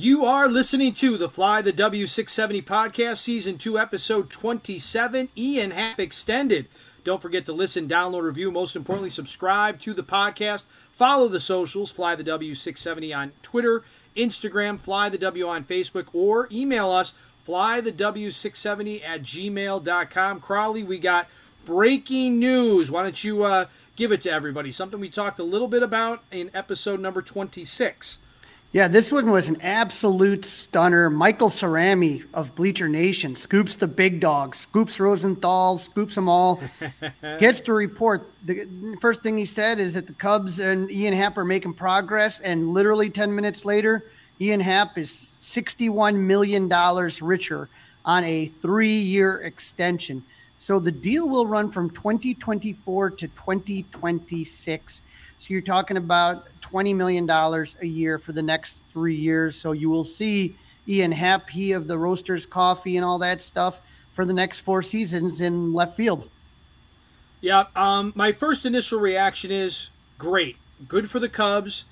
You 0.00 0.24
are 0.24 0.46
listening 0.46 0.94
to 0.94 1.18
the 1.18 1.28
Fly 1.28 1.60
the 1.60 1.72
W670 1.72 2.62
podcast, 2.62 3.16
season 3.16 3.58
2, 3.58 3.80
episode 3.80 4.30
27, 4.30 5.28
Ian 5.36 5.72
Happ 5.72 5.98
Extended. 5.98 6.68
Don't 7.02 7.20
forget 7.20 7.44
to 7.46 7.52
listen, 7.52 7.88
download, 7.88 8.22
review, 8.22 8.52
most 8.52 8.76
importantly, 8.76 9.10
subscribe 9.10 9.80
to 9.80 9.92
the 9.92 10.04
podcast. 10.04 10.66
Follow 10.92 11.26
the 11.26 11.40
socials, 11.40 11.90
Fly 11.90 12.14
the 12.14 12.22
W670 12.22 13.16
on 13.16 13.32
Twitter, 13.42 13.82
Instagram, 14.16 14.78
Fly 14.78 15.08
the 15.08 15.18
W 15.18 15.48
on 15.48 15.64
Facebook, 15.64 16.06
or 16.12 16.46
email 16.52 16.92
us, 16.92 17.10
fly 17.42 17.80
the 17.80 17.90
W670 17.90 19.02
at 19.02 19.22
gmail.com. 19.22 20.38
Crawly, 20.38 20.84
we 20.84 21.00
got 21.00 21.28
breaking 21.64 22.38
news. 22.38 22.88
Why 22.88 23.02
don't 23.02 23.24
you 23.24 23.42
uh, 23.42 23.64
give 23.96 24.12
it 24.12 24.20
to 24.20 24.30
everybody? 24.30 24.70
Something 24.70 25.00
we 25.00 25.08
talked 25.08 25.40
a 25.40 25.42
little 25.42 25.66
bit 25.66 25.82
about 25.82 26.22
in 26.30 26.52
episode 26.54 27.00
number 27.00 27.20
26. 27.20 28.18
Yeah, 28.70 28.86
this 28.86 29.10
one 29.10 29.30
was 29.30 29.48
an 29.48 29.62
absolute 29.62 30.44
stunner. 30.44 31.08
Michael 31.08 31.48
Cerami 31.48 32.24
of 32.34 32.54
Bleacher 32.54 32.86
Nation 32.86 33.34
scoops 33.34 33.76
the 33.76 33.86
big 33.86 34.20
dogs, 34.20 34.58
scoops 34.58 35.00
Rosenthal, 35.00 35.78
scoops 35.78 36.14
them 36.14 36.28
all, 36.28 36.62
gets 37.38 37.62
the 37.62 37.72
report. 37.72 38.30
The 38.44 38.98
first 39.00 39.22
thing 39.22 39.38
he 39.38 39.46
said 39.46 39.78
is 39.78 39.94
that 39.94 40.06
the 40.06 40.12
Cubs 40.12 40.58
and 40.58 40.90
Ian 40.90 41.14
Happ 41.14 41.38
are 41.38 41.46
making 41.46 41.74
progress, 41.74 42.40
and 42.40 42.68
literally 42.74 43.08
10 43.08 43.34
minutes 43.34 43.64
later, 43.64 44.04
Ian 44.38 44.60
Happ 44.60 44.98
is 44.98 45.32
$61 45.40 46.16
million 46.16 46.68
richer 47.22 47.70
on 48.04 48.22
a 48.24 48.48
three 48.48 48.98
year 48.98 49.36
extension. 49.44 50.22
So 50.58 50.78
the 50.78 50.92
deal 50.92 51.26
will 51.26 51.46
run 51.46 51.72
from 51.72 51.88
2024 51.88 53.10
to 53.12 53.28
2026. 53.28 55.02
So 55.38 55.46
you're 55.48 55.60
talking 55.60 55.96
about 55.96 56.46
$20 56.62 56.94
million 56.94 57.28
a 57.28 57.86
year 57.86 58.18
for 58.18 58.32
the 58.32 58.42
next 58.42 58.82
three 58.92 59.14
years. 59.14 59.56
So 59.56 59.72
you 59.72 59.88
will 59.88 60.04
see 60.04 60.56
Ian 60.88 61.12
Happ, 61.12 61.50
he 61.50 61.72
of 61.72 61.86
the 61.86 61.98
Roasters 61.98 62.46
Coffee 62.46 62.96
and 62.96 63.04
all 63.04 63.18
that 63.18 63.40
stuff 63.42 63.80
for 64.12 64.24
the 64.24 64.32
next 64.32 64.60
four 64.60 64.82
seasons 64.82 65.40
in 65.40 65.72
left 65.72 65.96
field. 65.96 66.28
Yeah, 67.40 67.66
um, 67.76 68.12
my 68.16 68.32
first 68.32 68.66
initial 68.66 68.98
reaction 68.98 69.52
is 69.52 69.90
great. 70.16 70.56
Good 70.88 71.08
for 71.08 71.20
the 71.20 71.28
Cubs. 71.28 71.84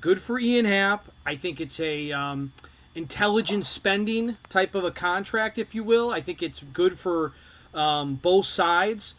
Good 0.00 0.18
for 0.18 0.38
Ian 0.38 0.64
Happ. 0.64 1.08
I 1.26 1.36
think 1.36 1.60
it's 1.60 1.78
a 1.80 2.12
um, 2.12 2.52
intelligent 2.94 3.66
spending 3.66 4.38
type 4.48 4.74
of 4.74 4.84
a 4.84 4.90
contract, 4.90 5.58
if 5.58 5.74
you 5.74 5.84
will. 5.84 6.10
I 6.10 6.20
think 6.20 6.42
it's 6.42 6.60
good 6.72 6.98
for 6.98 7.32
um, 7.74 8.14
both 8.14 8.46
sides. 8.46 9.14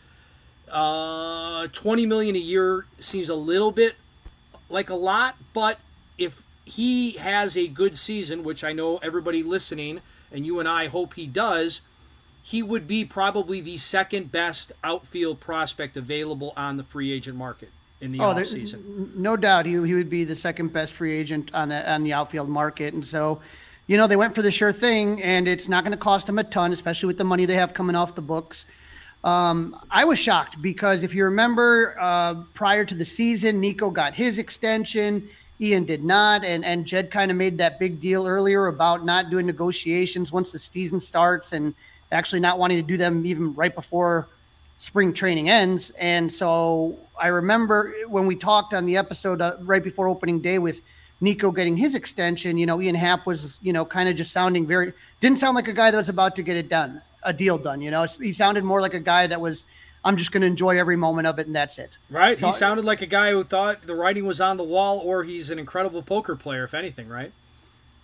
Uh, 0.71 1.67
20 1.67 2.05
million 2.05 2.35
a 2.35 2.39
year 2.39 2.85
seems 2.99 3.29
a 3.29 3.35
little 3.35 3.71
bit 3.71 3.95
like 4.69 4.89
a 4.89 4.95
lot, 4.95 5.37
but 5.53 5.79
if 6.17 6.43
he 6.65 7.11
has 7.13 7.55
a 7.55 7.67
good 7.67 7.97
season, 7.97 8.43
which 8.43 8.63
I 8.63 8.73
know 8.73 8.97
everybody 8.97 9.43
listening 9.43 10.01
and 10.31 10.45
you 10.45 10.59
and 10.59 10.67
I 10.67 10.87
hope 10.87 11.13
he 11.13 11.25
does, 11.25 11.81
he 12.41 12.61
would 12.61 12.87
be 12.87 13.05
probably 13.05 13.61
the 13.61 13.77
second 13.77 14.31
best 14.31 14.71
outfield 14.83 15.39
prospect 15.39 15.97
available 15.97 16.53
on 16.57 16.77
the 16.77 16.83
free 16.83 17.11
agent 17.11 17.37
market 17.37 17.69
in 17.99 18.11
the 18.11 18.19
oh, 18.19 18.33
offseason. 18.33 19.15
No 19.15 19.35
doubt 19.35 19.65
he, 19.65 19.71
he 19.71 19.93
would 19.93 20.09
be 20.09 20.23
the 20.23 20.35
second 20.35 20.73
best 20.73 20.93
free 20.93 21.17
agent 21.17 21.53
on 21.53 21.69
the 21.69 21.91
on 21.91 22.03
the 22.03 22.13
outfield 22.13 22.49
market. 22.49 22.93
And 22.93 23.05
so, 23.05 23.41
you 23.87 23.97
know, 23.97 24.07
they 24.07 24.15
went 24.15 24.35
for 24.35 24.41
the 24.41 24.51
sure 24.51 24.71
thing 24.71 25.21
and 25.21 25.47
it's 25.47 25.67
not 25.67 25.83
going 25.83 25.91
to 25.91 25.97
cost 25.97 26.27
them 26.27 26.39
a 26.39 26.43
ton, 26.43 26.71
especially 26.71 27.07
with 27.07 27.17
the 27.17 27.23
money 27.23 27.45
they 27.45 27.55
have 27.55 27.73
coming 27.73 27.95
off 27.95 28.15
the 28.15 28.21
books. 28.21 28.65
Um, 29.23 29.79
I 29.89 30.05
was 30.05 30.19
shocked 30.19 30.61
because 30.61 31.03
if 31.03 31.13
you 31.13 31.25
remember, 31.25 31.97
uh, 31.99 32.35
prior 32.53 32.85
to 32.85 32.95
the 32.95 33.05
season, 33.05 33.59
Nico 33.59 33.89
got 33.89 34.13
his 34.13 34.37
extension. 34.37 35.27
Ian 35.59 35.85
did 35.85 36.03
not, 36.03 36.43
and 36.43 36.63
and 36.63 36.85
Jed 36.85 37.09
kind 37.09 37.31
of 37.31 37.37
made 37.37 37.57
that 37.57 37.79
big 37.79 37.99
deal 37.99 38.27
earlier 38.27 38.67
about 38.67 39.03
not 39.05 39.31
doing 39.31 39.47
negotiations 39.47 40.31
once 40.31 40.51
the 40.51 40.59
season 40.59 40.99
starts, 40.99 41.51
and 41.51 41.73
actually 42.11 42.39
not 42.39 42.59
wanting 42.59 42.77
to 42.77 42.83
do 42.83 42.95
them 42.95 43.25
even 43.25 43.53
right 43.55 43.73
before 43.73 44.27
spring 44.77 45.11
training 45.11 45.49
ends. 45.49 45.89
And 45.99 46.31
so 46.31 46.97
I 47.19 47.27
remember 47.27 47.93
when 48.07 48.27
we 48.27 48.35
talked 48.35 48.73
on 48.73 48.85
the 48.85 48.97
episode 48.97 49.41
uh, 49.41 49.57
right 49.61 49.83
before 49.83 50.07
opening 50.07 50.39
day 50.39 50.59
with 50.59 50.81
Nico 51.19 51.49
getting 51.49 51.75
his 51.75 51.95
extension, 51.95 52.57
you 52.59 52.67
know, 52.67 52.79
Ian 52.79 52.93
Happ 52.93 53.25
was, 53.25 53.57
you 53.63 53.73
know, 53.73 53.83
kind 53.83 54.07
of 54.07 54.15
just 54.15 54.31
sounding 54.31 54.67
very 54.67 54.93
didn't 55.19 55.39
sound 55.39 55.55
like 55.55 55.67
a 55.67 55.73
guy 55.73 55.89
that 55.89 55.97
was 55.97 56.09
about 56.09 56.35
to 56.35 56.43
get 56.43 56.55
it 56.55 56.69
done 56.69 57.01
a 57.23 57.33
deal 57.33 57.57
done. 57.57 57.81
You 57.81 57.91
know, 57.91 58.05
he 58.21 58.33
sounded 58.33 58.63
more 58.63 58.81
like 58.81 58.93
a 58.93 58.99
guy 58.99 59.27
that 59.27 59.41
was, 59.41 59.65
I'm 60.03 60.17
just 60.17 60.31
going 60.31 60.41
to 60.41 60.47
enjoy 60.47 60.79
every 60.79 60.95
moment 60.95 61.27
of 61.27 61.39
it, 61.39 61.47
and 61.47 61.55
that's 61.55 61.77
it. 61.77 61.97
Right. 62.09 62.37
So, 62.37 62.47
he 62.47 62.51
sounded 62.51 62.85
like 62.85 63.01
a 63.01 63.07
guy 63.07 63.31
who 63.31 63.43
thought 63.43 63.83
the 63.83 63.95
writing 63.95 64.25
was 64.25 64.39
on 64.39 64.57
the 64.57 64.63
wall, 64.63 64.99
or 64.99 65.23
he's 65.23 65.49
an 65.49 65.59
incredible 65.59 66.01
poker 66.01 66.35
player, 66.35 66.63
if 66.63 66.73
anything. 66.73 67.09
Right. 67.09 67.31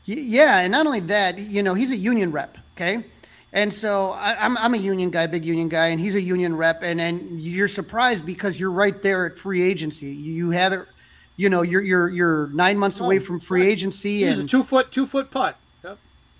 Yeah, 0.05 0.59
and 0.59 0.71
not 0.71 0.85
only 0.85 0.99
that, 1.01 1.37
you 1.37 1.63
know, 1.63 1.73
he's 1.73 1.91
a 1.91 1.95
union 1.95 2.31
rep. 2.31 2.57
Okay. 2.75 3.05
And 3.53 3.71
so 3.71 4.11
I, 4.11 4.31
am 4.45 4.57
I'm, 4.57 4.65
I'm 4.65 4.73
a 4.73 4.77
union 4.77 5.11
guy, 5.11 5.27
big 5.27 5.45
union 5.45 5.69
guy, 5.69 5.87
and 5.87 5.99
he's 5.99 6.15
a 6.15 6.21
union 6.21 6.57
rep. 6.57 6.81
And 6.81 6.99
and 6.99 7.39
you're 7.39 7.67
surprised 7.67 8.25
because 8.25 8.59
you're 8.59 8.71
right 8.71 8.99
there 9.01 9.27
at 9.27 9.37
free 9.37 9.63
agency. 9.63 10.07
You 10.07 10.49
have 10.49 10.73
it, 10.73 10.87
you 11.37 11.49
know, 11.49 11.61
you're 11.61 11.83
you're 11.83 12.09
you're 12.09 12.47
nine 12.47 12.77
months 12.77 12.99
oh, 12.99 13.05
away 13.05 13.19
oh, 13.19 13.21
from 13.21 13.39
free 13.39 13.61
right. 13.61 13.69
agency. 13.69 14.25
He's 14.25 14.39
and, 14.39 14.47
a 14.47 14.49
two 14.49 14.63
foot 14.63 14.91
two 14.91 15.05
foot 15.05 15.29
putt. 15.29 15.57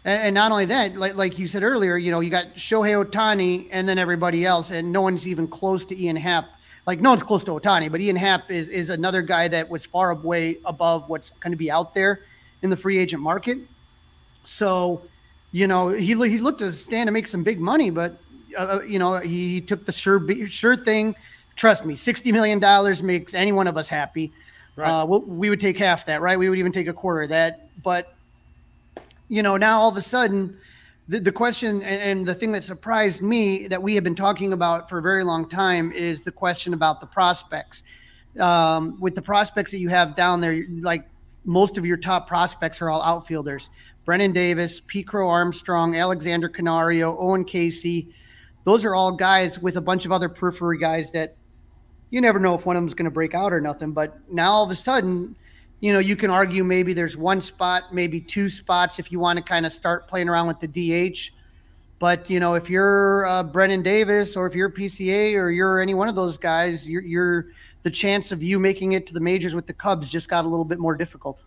And, 0.06 0.36
not 0.36 0.52
only 0.52 0.66
that, 0.66 0.98
like 0.98 1.16
like 1.16 1.40
you 1.40 1.48
said 1.48 1.64
earlier, 1.64 1.96
you 1.98 2.12
know, 2.12 2.20
you 2.20 2.30
got 2.30 2.56
Shohei 2.56 3.04
Ohtani 3.04 3.70
and 3.72 3.88
then 3.88 3.98
everybody 3.98 4.46
else, 4.46 4.70
and 4.72 4.92
no 4.92 5.02
one's 5.02 5.28
even 5.28 5.48
close 5.48 5.86
to 5.86 6.02
Ian 6.02 6.18
Happ. 6.18 6.50
Like 6.86 7.00
no 7.00 7.12
one's 7.12 7.24
close 7.24 7.46
to 7.46 7.52
Ohtani, 7.52 7.90
but 7.90 8.02
Ian 8.02 8.18
Happ 8.18 8.52
is 8.52 8.68
is 8.68 8.90
another 8.90 9.22
guy 9.22 9.48
that 9.48 9.70
was 9.70 9.86
far 9.86 10.12
away 10.12 10.58
above 10.66 11.08
what's 11.08 11.30
going 11.30 11.52
to 11.52 11.58
be 11.58 11.72
out 11.72 11.94
there 11.94 12.26
in 12.62 12.70
the 12.70 12.76
free 12.76 12.98
agent 12.98 13.22
market. 13.22 13.60
So, 14.44 15.04
you 15.54 15.68
know, 15.68 15.88
he 15.88 16.08
he 16.08 16.38
looked 16.40 16.60
to 16.60 16.74
stand 16.74 17.08
to 17.08 17.12
make 17.12 17.28
some 17.28 17.44
big 17.44 17.62
money, 17.62 17.90
but 17.90 18.20
uh, 18.58 18.62
uh 18.62 18.82
you 18.82 19.00
know, 19.00 19.20
he 19.20 19.62
took 19.62 19.86
the 19.86 19.94
sure 19.94 20.22
sure 20.48 20.76
thing. 20.76 21.16
Trust 21.56 21.86
me, 21.86 21.96
sixty 21.96 22.34
million 22.34 22.60
dollars 22.60 23.02
makes 23.02 23.34
any 23.34 23.54
one 23.54 23.68
of 23.68 23.78
us 23.78 23.88
happy. 23.88 24.34
Right. 24.76 24.90
Uh, 24.90 25.06
we'll, 25.06 25.22
we 25.22 25.50
would 25.50 25.62
take 25.62 25.78
half 25.78 26.08
that, 26.08 26.22
right? 26.22 26.38
We 26.38 26.50
would 26.50 26.58
even 26.60 26.72
take 26.72 26.88
a 26.88 26.94
quarter 26.94 27.22
of 27.22 27.30
that, 27.30 27.70
but 27.84 28.16
you 29.34 29.42
know, 29.42 29.58
now 29.58 29.82
all 29.82 29.90
of 29.90 29.98
a 29.98 30.02
sudden, 30.02 30.56
the, 31.08 31.20
the 31.20 31.32
question 31.32 31.82
and, 31.82 31.84
and, 31.84 32.26
the 32.28 32.36
thing 32.36 32.52
that 32.52 32.64
surprised 32.64 33.24
me 33.24 33.68
that 33.68 33.82
we 33.82 33.96
have 33.96 34.04
been 34.04 34.16
talking 34.16 34.54
about 34.54 34.88
for 34.88 35.00
a 35.00 35.02
very 35.02 35.24
long 35.24 35.50
time 35.50 35.92
is 35.92 36.22
the 36.22 36.32
question 36.32 36.76
about 36.76 37.00
the 37.00 37.08
prospects. 37.08 37.84
Um, 38.40 39.00
with 39.00 39.16
the 39.16 39.24
prospects 39.24 39.72
that 39.72 39.80
you 39.80 39.90
have 39.90 40.16
down 40.16 40.40
there, 40.40 40.64
like 40.82 41.10
most 41.46 41.80
of 41.80 41.86
your 41.86 41.98
top 41.98 42.28
prospects 42.28 42.80
are 42.80 42.92
all 42.92 43.02
outfielders. 43.02 43.72
Brennen 44.06 44.34
Davis, 44.34 44.84
Pete 44.86 45.08
Crow 45.08 45.28
Armstrong, 45.28 45.96
Alexander 45.96 46.48
Canario, 46.48 47.18
Owen 47.18 47.44
Caissie. 47.44 48.14
Those 48.66 48.86
are 48.86 48.94
all 48.94 49.12
guys 49.12 49.58
with 49.58 49.78
a 49.78 49.82
bunch 49.82 50.06
of 50.06 50.12
other 50.12 50.30
periphery 50.30 50.78
guys 50.78 51.12
that 51.14 51.36
you 52.12 52.22
never 52.22 52.40
know 52.40 52.54
if 52.54 52.68
one 52.68 52.76
of 52.76 52.84
them 52.84 52.88
is 52.88 52.94
going 52.94 53.06
to 53.06 53.12
break 53.12 53.34
out 53.34 53.52
or 53.52 53.60
nothing. 53.60 53.94
But 53.94 54.16
now 54.32 54.52
all 54.52 54.64
of 54.64 54.70
a 54.70 54.76
sudden, 54.76 55.36
you 55.84 55.92
know, 55.92 56.00
you 56.00 56.16
can 56.16 56.30
argue 56.30 56.64
maybe 56.64 56.94
there's 56.94 57.18
one 57.18 57.42
spot, 57.42 57.94
maybe 57.94 58.22
two 58.22 58.48
spots 58.48 59.00
if 59.00 59.12
you 59.12 59.20
want 59.20 59.36
to 59.36 59.44
kind 59.44 59.66
of 59.66 59.74
start 59.74 60.08
playing 60.08 60.30
around 60.30 60.48
with 60.48 60.62
the 60.62 60.68
DH. 61.12 61.32
But 62.00 62.30
you 62.30 62.40
know, 62.40 62.54
if 62.54 62.70
you're 62.70 63.28
uh, 63.28 63.44
Brennen 63.44 63.84
Davis 63.84 64.38
or 64.38 64.48
if 64.48 64.56
you're 64.56 64.70
PCA 64.70 65.36
or 65.36 65.52
you're 65.52 65.82
any 65.82 65.94
one 65.94 66.08
of 66.08 66.16
those 66.16 66.38
guys, 66.38 66.88
you're, 66.88 67.02
you're 67.02 67.48
the 67.82 67.92
chance 67.92 68.32
of 68.32 68.42
you 68.42 68.62
making 68.62 68.94
it 68.94 69.06
to 69.08 69.14
the 69.14 69.20
majors 69.20 69.56
with 69.56 69.68
the 69.68 69.74
Cubs 69.74 70.08
just 70.08 70.30
got 70.30 70.46
a 70.46 70.48
little 70.48 70.64
bit 70.64 70.80
more 70.80 70.96
difficult. 70.96 71.44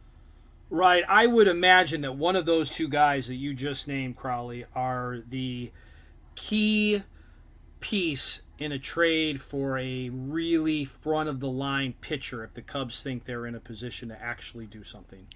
Right. 0.68 1.02
I 1.08 1.26
would 1.26 1.48
imagine 1.48 2.02
that 2.02 2.16
one 2.16 2.36
of 2.36 2.44
those 2.44 2.68
two 2.68 2.88
guys 2.88 3.28
that 3.28 3.36
you 3.36 3.54
just 3.54 3.88
named, 3.88 4.16
Crawly, 4.16 4.66
are 4.74 5.22
the 5.30 5.72
key 6.34 7.02
piece 7.80 8.42
in 8.58 8.72
a 8.72 8.78
trade 8.78 9.40
for 9.40 9.78
a 9.78 10.08
really 10.10 10.84
front 10.84 11.28
of 11.28 11.40
the 11.40 11.48
line 11.48 11.94
pitcher 12.00 12.42
if 12.42 12.54
the 12.54 12.62
Cubs 12.62 13.02
think 13.02 13.24
they're 13.24 13.46
in 13.46 13.54
a 13.54 13.60
position 13.60 14.08
to 14.08 14.22
actually 14.22 14.66
do 14.66 14.82
something. 14.82 15.26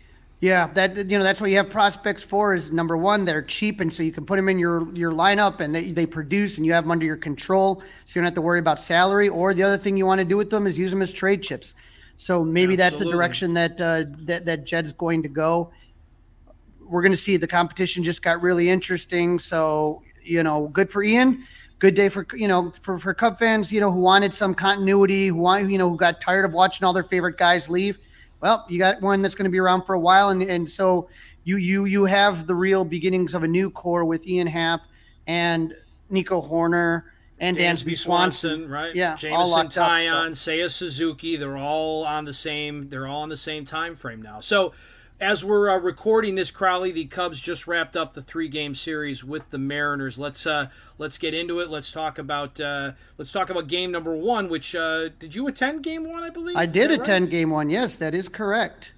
Yeah, 0.40 0.68
that 0.72 0.96
you 0.96 1.18
know 1.18 1.22
that's 1.22 1.38
what 1.38 1.50
you 1.50 1.58
have 1.58 1.68
prospects 1.68 2.22
for. 2.22 2.54
Is 2.54 2.72
number 2.72 2.96
one, 2.96 3.26
they're 3.26 3.42
cheap, 3.42 3.80
and 3.80 3.92
so 3.92 4.02
you 4.02 4.10
can 4.10 4.24
put 4.24 4.36
them 4.36 4.48
in 4.48 4.58
your 4.58 4.90
your 4.94 5.12
lineup, 5.12 5.60
and 5.60 5.74
they, 5.74 5.92
they 5.92 6.06
produce, 6.06 6.56
and 6.56 6.64
you 6.64 6.72
have 6.72 6.84
them 6.84 6.90
under 6.90 7.04
your 7.04 7.18
control, 7.18 7.82
so 8.06 8.12
you 8.14 8.14
don't 8.22 8.24
have 8.24 8.34
to 8.34 8.40
worry 8.40 8.58
about 8.58 8.80
salary. 8.80 9.28
Or 9.28 9.52
the 9.52 9.62
other 9.62 9.76
thing 9.76 9.98
you 9.98 10.06
want 10.06 10.18
to 10.20 10.24
do 10.24 10.38
with 10.38 10.48
them 10.48 10.66
is 10.66 10.78
use 10.78 10.92
them 10.92 11.02
as 11.02 11.12
trade 11.12 11.42
chips. 11.42 11.74
So 12.16 12.42
maybe 12.42 12.72
Absolutely. 12.72 12.76
that's 12.76 12.98
the 12.98 13.10
direction 13.10 13.52
that 13.54 13.80
uh, 13.82 14.04
that 14.24 14.46
that 14.46 14.64
Jed's 14.64 14.94
going 14.94 15.22
to 15.24 15.28
go. 15.28 15.72
We're 16.80 17.02
going 17.02 17.12
to 17.12 17.18
see 17.18 17.36
the 17.36 17.46
competition 17.46 18.02
just 18.02 18.22
got 18.22 18.40
really 18.40 18.70
interesting. 18.70 19.38
So 19.38 20.02
you 20.22 20.42
know, 20.42 20.68
good 20.68 20.90
for 20.90 21.02
Ian 21.02 21.44
good 21.80 21.94
day 21.94 22.08
for 22.08 22.24
you 22.34 22.46
know 22.46 22.72
for, 22.82 22.98
for 22.98 23.12
Cub 23.12 23.38
fans, 23.38 23.72
you 23.72 23.80
know, 23.80 23.90
who 23.90 23.98
wanted 23.98 24.32
some 24.32 24.54
continuity, 24.54 25.28
who 25.28 25.36
want 25.36 25.68
you 25.68 25.78
know 25.78 25.90
who 25.90 25.96
got 25.96 26.20
tired 26.20 26.44
of 26.44 26.52
watching 26.52 26.84
all 26.84 26.92
their 26.92 27.02
favorite 27.02 27.36
guys 27.36 27.68
leave. 27.68 27.98
Well, 28.40 28.64
you 28.68 28.78
got 28.78 29.02
one 29.02 29.20
that's 29.20 29.34
going 29.34 29.44
to 29.44 29.50
be 29.50 29.58
around 29.58 29.82
for 29.82 29.94
a 29.94 30.00
while, 30.00 30.28
and 30.28 30.42
and 30.42 30.68
so 30.68 31.08
you 31.42 31.56
you 31.56 31.86
you 31.86 32.04
have 32.04 32.46
the 32.46 32.54
real 32.54 32.84
beginnings 32.84 33.34
of 33.34 33.42
a 33.42 33.48
new 33.48 33.70
core 33.70 34.04
with 34.04 34.24
Ian 34.26 34.46
Happ 34.46 34.82
and 35.26 35.74
Nico 36.08 36.40
Hoerner 36.40 37.04
and 37.38 37.56
Dansby, 37.56 37.62
Dansby 37.62 37.98
Swanson, 37.98 38.50
Swanson, 38.50 38.70
right? 38.70 38.94
Yeah, 38.94 39.16
Jameson 39.16 39.66
Taillon, 39.68 40.36
so. 40.36 40.50
Seiya 40.52 40.70
Suzuki, 40.70 41.36
they're 41.36 41.56
all 41.56 42.04
on 42.04 42.26
the 42.26 42.32
same 42.32 42.88
they're 42.88 43.08
all 43.08 43.22
on 43.22 43.30
the 43.30 43.36
same 43.36 43.64
time 43.64 43.96
frame 43.96 44.22
now. 44.22 44.40
So 44.40 44.72
as 45.20 45.44
we're 45.44 45.68
uh, 45.68 45.78
recording 45.78 46.34
this, 46.34 46.50
Crawly, 46.50 46.92
the 46.92 47.04
Cubs 47.04 47.40
just 47.40 47.66
wrapped 47.66 47.96
up 47.96 48.14
the 48.14 48.22
three-game 48.22 48.74
series 48.74 49.22
with 49.22 49.50
the 49.50 49.58
Mariners. 49.58 50.18
Let's 50.18 50.46
uh, 50.46 50.68
let's 50.98 51.18
get 51.18 51.34
into 51.34 51.60
it. 51.60 51.70
Let's 51.70 51.92
talk 51.92 52.18
about 52.18 52.60
uh, 52.60 52.92
let's 53.18 53.30
talk 53.30 53.50
about 53.50 53.66
game 53.68 53.90
number 53.90 54.14
one. 54.14 54.48
Which 54.48 54.74
uh, 54.74 55.10
did 55.18 55.34
you 55.34 55.46
attend 55.46 55.82
game 55.82 56.08
one? 56.08 56.22
I 56.22 56.30
believe 56.30 56.56
I 56.56 56.66
did 56.66 56.90
attend 56.90 57.26
right? 57.26 57.30
game 57.30 57.50
one. 57.50 57.70
Yes, 57.70 57.96
that 57.96 58.14
is 58.14 58.28
correct. 58.28 58.92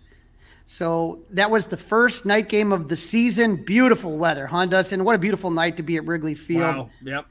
So 0.64 1.20
that 1.30 1.50
was 1.50 1.66
the 1.66 1.76
first 1.76 2.24
night 2.24 2.48
game 2.48 2.72
of 2.72 2.88
the 2.88 2.96
season. 2.96 3.56
Beautiful 3.56 4.16
weather, 4.16 4.46
huh, 4.46 4.66
Dustin? 4.66 5.04
What 5.04 5.16
a 5.16 5.18
beautiful 5.18 5.50
night 5.50 5.76
to 5.78 5.82
be 5.82 5.96
at 5.96 6.06
Wrigley 6.06 6.34
Field. 6.34 6.76
Wow. 6.76 6.90
Yep. 7.02 7.26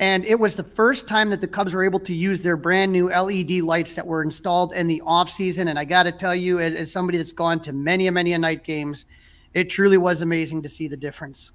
And 0.00 0.24
it 0.24 0.38
was 0.38 0.56
the 0.56 0.64
first 0.64 1.06
time 1.06 1.30
that 1.30 1.40
the 1.40 1.46
Cubs 1.46 1.72
were 1.72 1.84
able 1.84 2.00
to 2.00 2.14
use 2.14 2.42
their 2.42 2.56
brand 2.56 2.90
new 2.90 3.10
LED 3.10 3.62
lights 3.62 3.94
that 3.94 4.06
were 4.06 4.22
installed 4.22 4.72
in 4.72 4.88
the 4.88 5.00
offseason. 5.06 5.68
And 5.68 5.78
I 5.78 5.84
got 5.84 6.02
to 6.04 6.12
tell 6.12 6.34
you, 6.34 6.58
as, 6.58 6.74
as, 6.74 6.92
somebody 6.92 7.16
that's 7.18 7.32
gone 7.32 7.60
to 7.60 7.72
many, 7.72 8.10
many 8.10 8.32
a 8.32 8.38
night 8.38 8.64
games, 8.64 9.06
it 9.52 9.70
truly 9.70 9.96
was 9.96 10.20
amazing 10.20 10.62
to 10.62 10.68
see 10.68 10.88
the 10.88 10.96
difference. 10.96 11.52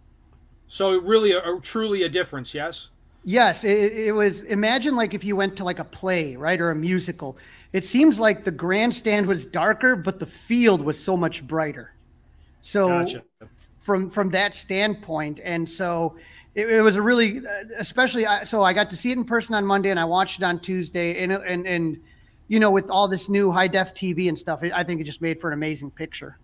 So, 0.68 1.02
really, 1.02 1.34
a, 1.34 1.40
a 1.40 1.60
truly 1.62 2.04
a 2.04 2.10
difference, 2.10 2.54
yes? 2.54 2.92
Yes. 3.26 3.66
It, 3.66 3.92
it 3.92 4.12
was, 4.14 4.44
imagine 4.44 4.96
like 4.96 5.14
if 5.14 5.26
you 5.26 5.36
went 5.36 5.58
to 5.58 5.66
like 5.66 5.80
a 5.80 5.84
play, 5.84 6.38
right, 6.38 6.62
or 6.62 6.72
a 6.72 6.76
musical. 6.76 7.38
It 7.74 7.84
seems 7.84 8.20
like 8.20 8.46
the 8.46 8.52
grandstand 8.52 9.28
was 9.28 9.46
darker, 9.46 9.98
but 9.98 10.18
the 10.20 10.26
field 10.26 10.82
was 10.82 10.98
so 10.98 11.18
much 11.18 11.46
brighter. 11.46 11.92
So, 12.62 12.88
gotcha. 12.88 13.24
from 13.80 14.10
from 14.10 14.30
that 14.32 14.54
standpoint, 14.54 15.40
and 15.44 15.68
so 15.68 16.18
it, 16.56 16.70
it 16.70 16.82
was 16.82 16.96
a 16.96 17.02
really, 17.02 17.40
uh, 17.40 17.64
especially 17.78 18.26
uh, 18.26 18.46
so 18.46 18.64
I 18.64 18.74
got 18.74 18.90
to 18.90 18.98
see 18.98 19.12
it 19.12 19.18
in 19.18 19.26
person 19.26 19.56
on 19.56 19.66
Monday 19.66 19.90
and 19.90 20.00
I 20.00 20.06
watched 20.06 20.40
it 20.40 20.44
on 20.44 20.60
Tuesday 20.60 21.24
and 21.24 21.32
and 21.32 21.68
and 21.68 21.98
you 22.48 22.60
know 22.60 22.72
with 22.72 22.90
all 22.90 23.08
this 23.08 23.30
new 23.30 23.52
high 23.52 23.68
def 23.68 23.94
TV 23.94 24.28
and 24.28 24.38
stuff, 24.38 24.64
I 24.64 24.84
think 24.84 25.02
it 25.02 25.06
just 25.06 25.22
made 25.22 25.40
for 25.40 25.50
an 25.50 25.54
amazing 25.54 25.92
picture. 25.92 26.38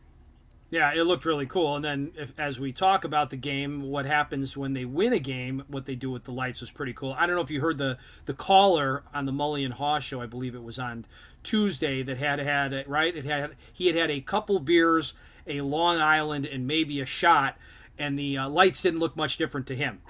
Yeah, 0.72 0.92
it 0.94 1.04
looked 1.04 1.26
really 1.26 1.46
cool. 1.46 1.76
And 1.76 1.86
then, 1.86 2.12
if, 2.18 2.34
as 2.40 2.60
we 2.60 2.74
talk 2.74 3.04
about 3.04 3.30
the 3.30 3.38
game, 3.38 3.84
what 3.84 4.08
happens 4.08 4.58
when 4.58 4.74
they 4.74 4.84
win 4.84 5.14
a 5.14 5.20
game, 5.20 5.64
what 5.68 5.86
they 5.86 5.96
do 5.96 6.10
with 6.10 6.24
the 6.24 6.32
lights 6.32 6.60
was 6.60 6.72
pretty 6.72 6.92
cool. 6.92 7.16
I 7.18 7.28
don't 7.28 7.36
know 7.36 7.42
if 7.44 7.52
you 7.52 7.62
heard 7.62 7.78
the 7.78 7.98
the 8.26 8.34
caller 8.34 9.04
on 9.14 9.26
the 9.26 9.32
Mully 9.32 9.64
and 9.64 9.76
Haugh 9.76 10.02
show. 10.02 10.22
I 10.22 10.26
believe 10.26 10.56
it 10.56 10.64
was 10.64 10.80
on 10.80 11.06
Tuesday 11.44 12.02
that 12.02 12.18
had 12.18 12.40
had 12.40 12.84
right. 12.88 13.16
It 13.16 13.26
had 13.26 13.56
he 13.72 13.88
had 13.88 13.96
had 13.96 14.10
a 14.10 14.22
couple 14.22 14.60
beers, 14.60 15.14
a 15.46 15.62
Long 15.62 16.02
Island, 16.02 16.48
and 16.48 16.66
maybe 16.66 17.00
a 17.00 17.06
shot 17.06 17.58
and 17.98 18.18
the 18.18 18.38
uh, 18.38 18.50
lights 18.50 18.82
didn't 18.82 19.00
look 19.00 19.16
much 19.16 19.38
different 19.38 19.68
to 19.68 19.76
him. 19.76 20.02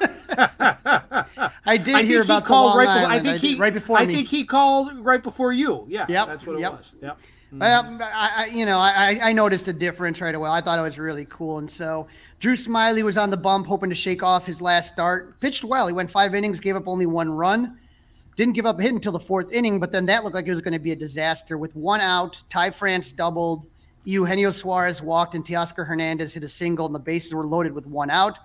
I 0.00 1.76
did 1.76 1.94
I 1.94 2.02
hear 2.02 2.22
about 2.22 2.44
called 2.44 2.76
right. 2.76 3.00
Be- 3.00 3.06
I 3.06 3.18
think 3.20 3.34
I 3.34 3.38
he 3.38 3.58
right 3.58 3.74
before. 3.74 3.98
I 3.98 4.06
me. 4.06 4.14
think 4.14 4.28
he 4.28 4.44
called 4.44 4.98
right 4.98 5.22
before 5.22 5.52
you. 5.52 5.84
Yeah, 5.88 6.06
yep, 6.08 6.28
that's 6.28 6.46
what 6.46 6.58
yep. 6.58 6.72
it 6.72 6.76
was. 6.76 6.94
Yep. 7.02 7.18
I, 7.60 8.30
I, 8.36 8.46
you 8.46 8.64
know, 8.64 8.78
I, 8.78 9.18
I 9.20 9.32
noticed 9.32 9.66
a 9.66 9.72
difference 9.72 10.20
right 10.20 10.34
away. 10.34 10.48
I 10.48 10.60
thought 10.60 10.78
it 10.78 10.82
was 10.82 10.98
really 10.98 11.26
cool, 11.28 11.58
and 11.58 11.68
so 11.68 12.06
Drew 12.38 12.54
Smyly 12.54 13.02
was 13.02 13.16
on 13.16 13.30
the 13.30 13.36
bump, 13.36 13.66
hoping 13.66 13.90
to 13.90 13.96
shake 13.96 14.22
off 14.22 14.46
his 14.46 14.62
last 14.62 14.92
start. 14.92 15.40
Pitched 15.40 15.64
well. 15.64 15.86
He 15.88 15.92
went 15.92 16.10
five 16.10 16.34
innings, 16.34 16.60
gave 16.60 16.76
up 16.76 16.86
only 16.86 17.06
one 17.06 17.30
run. 17.30 17.76
Didn't 18.36 18.54
give 18.54 18.66
up 18.66 18.78
a 18.78 18.82
hit 18.82 18.92
until 18.92 19.12
the 19.12 19.20
fourth 19.20 19.52
inning, 19.52 19.80
but 19.80 19.90
then 19.90 20.06
that 20.06 20.22
looked 20.22 20.34
like 20.34 20.46
it 20.46 20.52
was 20.52 20.60
going 20.60 20.72
to 20.72 20.78
be 20.78 20.92
a 20.92 20.96
disaster. 20.96 21.58
With 21.58 21.74
one 21.74 22.00
out, 22.00 22.42
Ty 22.48 22.70
France 22.70 23.12
doubled. 23.12 23.66
Eugenio 24.04 24.50
Suarez 24.50 25.02
walked 25.02 25.34
and 25.34 25.44
Teoscar 25.44 25.86
Hernandez 25.86 26.34
hit 26.34 26.44
a 26.44 26.48
single, 26.48 26.86
and 26.86 26.94
the 26.94 26.98
bases 26.98 27.34
were 27.34 27.46
loaded 27.46 27.72
with 27.72 27.86
one 27.86 28.10
out. 28.10 28.38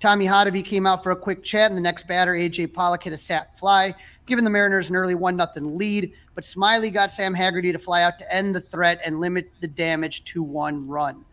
Tommy 0.00 0.26
Hottovy 0.26 0.64
came 0.64 0.86
out 0.86 1.02
for 1.02 1.12
a 1.12 1.16
quick 1.16 1.44
chat, 1.44 1.70
and 1.70 1.78
the 1.78 1.82
next 1.82 2.08
batter, 2.08 2.32
AJ 2.32 2.72
Pollock, 2.72 3.04
hit 3.04 3.12
a 3.12 3.16
sac 3.16 3.56
fly, 3.58 3.94
giving 4.26 4.42
the 4.42 4.50
Mariners 4.50 4.90
an 4.90 4.96
early 4.96 5.14
1 5.14 5.36
0 5.36 5.48
lead. 5.66 6.12
But 6.34 6.44
Smyly 6.44 6.92
got 6.92 7.10
Sam 7.10 7.34
Haggerty 7.34 7.72
to 7.72 7.78
fly 7.78 8.02
out 8.02 8.18
to 8.18 8.34
end 8.34 8.54
the 8.54 8.60
threat 8.60 9.00
and 9.04 9.20
limit 9.20 9.50
the 9.60 9.68
damage 9.68 10.24
to 10.24 10.42
one 10.42 10.88
run. 10.88 11.24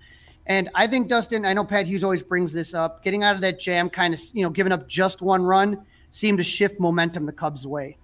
And 0.45 0.69
I 0.75 0.87
think, 0.87 1.07
Dustin, 1.07 1.45
I 1.45 1.53
know 1.53 1.63
Pat 1.63 1.87
Hughes 1.87 2.03
always 2.03 2.21
brings 2.21 2.51
this 2.51 2.73
up. 2.73 3.03
Getting 3.03 3.23
out 3.23 3.35
of 3.35 3.41
that 3.41 3.59
jam, 3.59 3.89
kind 3.89 4.13
of, 4.13 4.19
you 4.33 4.43
know, 4.43 4.49
giving 4.49 4.71
up 4.71 4.87
just 4.87 5.21
one 5.21 5.43
run 5.43 5.85
seemed 6.11 6.39
to 6.39 6.43
shift 6.43 6.79
momentum 6.79 7.25
the 7.25 7.31
Cubs' 7.31 7.65
way. 7.65 7.97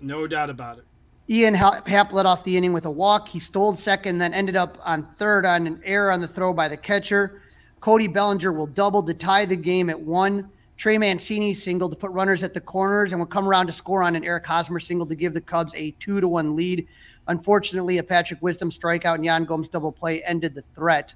No 0.00 0.26
doubt 0.26 0.50
about 0.50 0.78
it. 0.78 0.84
Ian 1.28 1.54
Happ 1.54 2.12
led 2.12 2.24
off 2.24 2.44
the 2.44 2.56
inning 2.56 2.72
with 2.72 2.84
a 2.84 2.90
walk. 2.90 3.28
He 3.28 3.40
stole 3.40 3.74
second, 3.74 4.18
then 4.18 4.32
ended 4.32 4.54
up 4.54 4.78
on 4.84 5.02
third 5.16 5.44
on 5.44 5.66
an 5.66 5.80
error 5.84 6.12
on 6.12 6.20
the 6.20 6.28
throw 6.28 6.52
by 6.52 6.68
the 6.68 6.76
catcher. 6.76 7.42
Cody 7.80 8.06
Bellinger 8.06 8.52
will 8.52 8.68
double 8.68 9.02
to 9.02 9.12
tie 9.12 9.44
the 9.44 9.56
game 9.56 9.90
at 9.90 9.98
one. 9.98 10.48
Trey 10.76 10.98
Mancini 10.98 11.52
singled 11.52 11.90
to 11.90 11.96
put 11.96 12.10
runners 12.12 12.42
at 12.42 12.54
the 12.54 12.60
corners 12.60 13.12
and 13.12 13.20
will 13.20 13.26
come 13.26 13.48
around 13.48 13.66
to 13.66 13.72
score 13.72 14.02
on 14.02 14.14
an 14.14 14.24
Eric 14.24 14.46
Hosmer 14.46 14.78
single 14.78 15.06
to 15.06 15.14
give 15.16 15.34
the 15.34 15.40
Cubs 15.40 15.74
a 15.74 15.90
two 15.92 16.20
to 16.20 16.28
one 16.28 16.54
lead. 16.54 16.86
Unfortunately, 17.28 17.98
a 17.98 18.02
Patrick 18.04 18.40
Wisdom 18.40 18.70
strikeout 18.70 19.16
and 19.16 19.24
Yan 19.24 19.46
Gomes 19.46 19.68
double 19.68 19.90
play 19.90 20.22
ended 20.22 20.54
the 20.54 20.62
threat. 20.74 21.14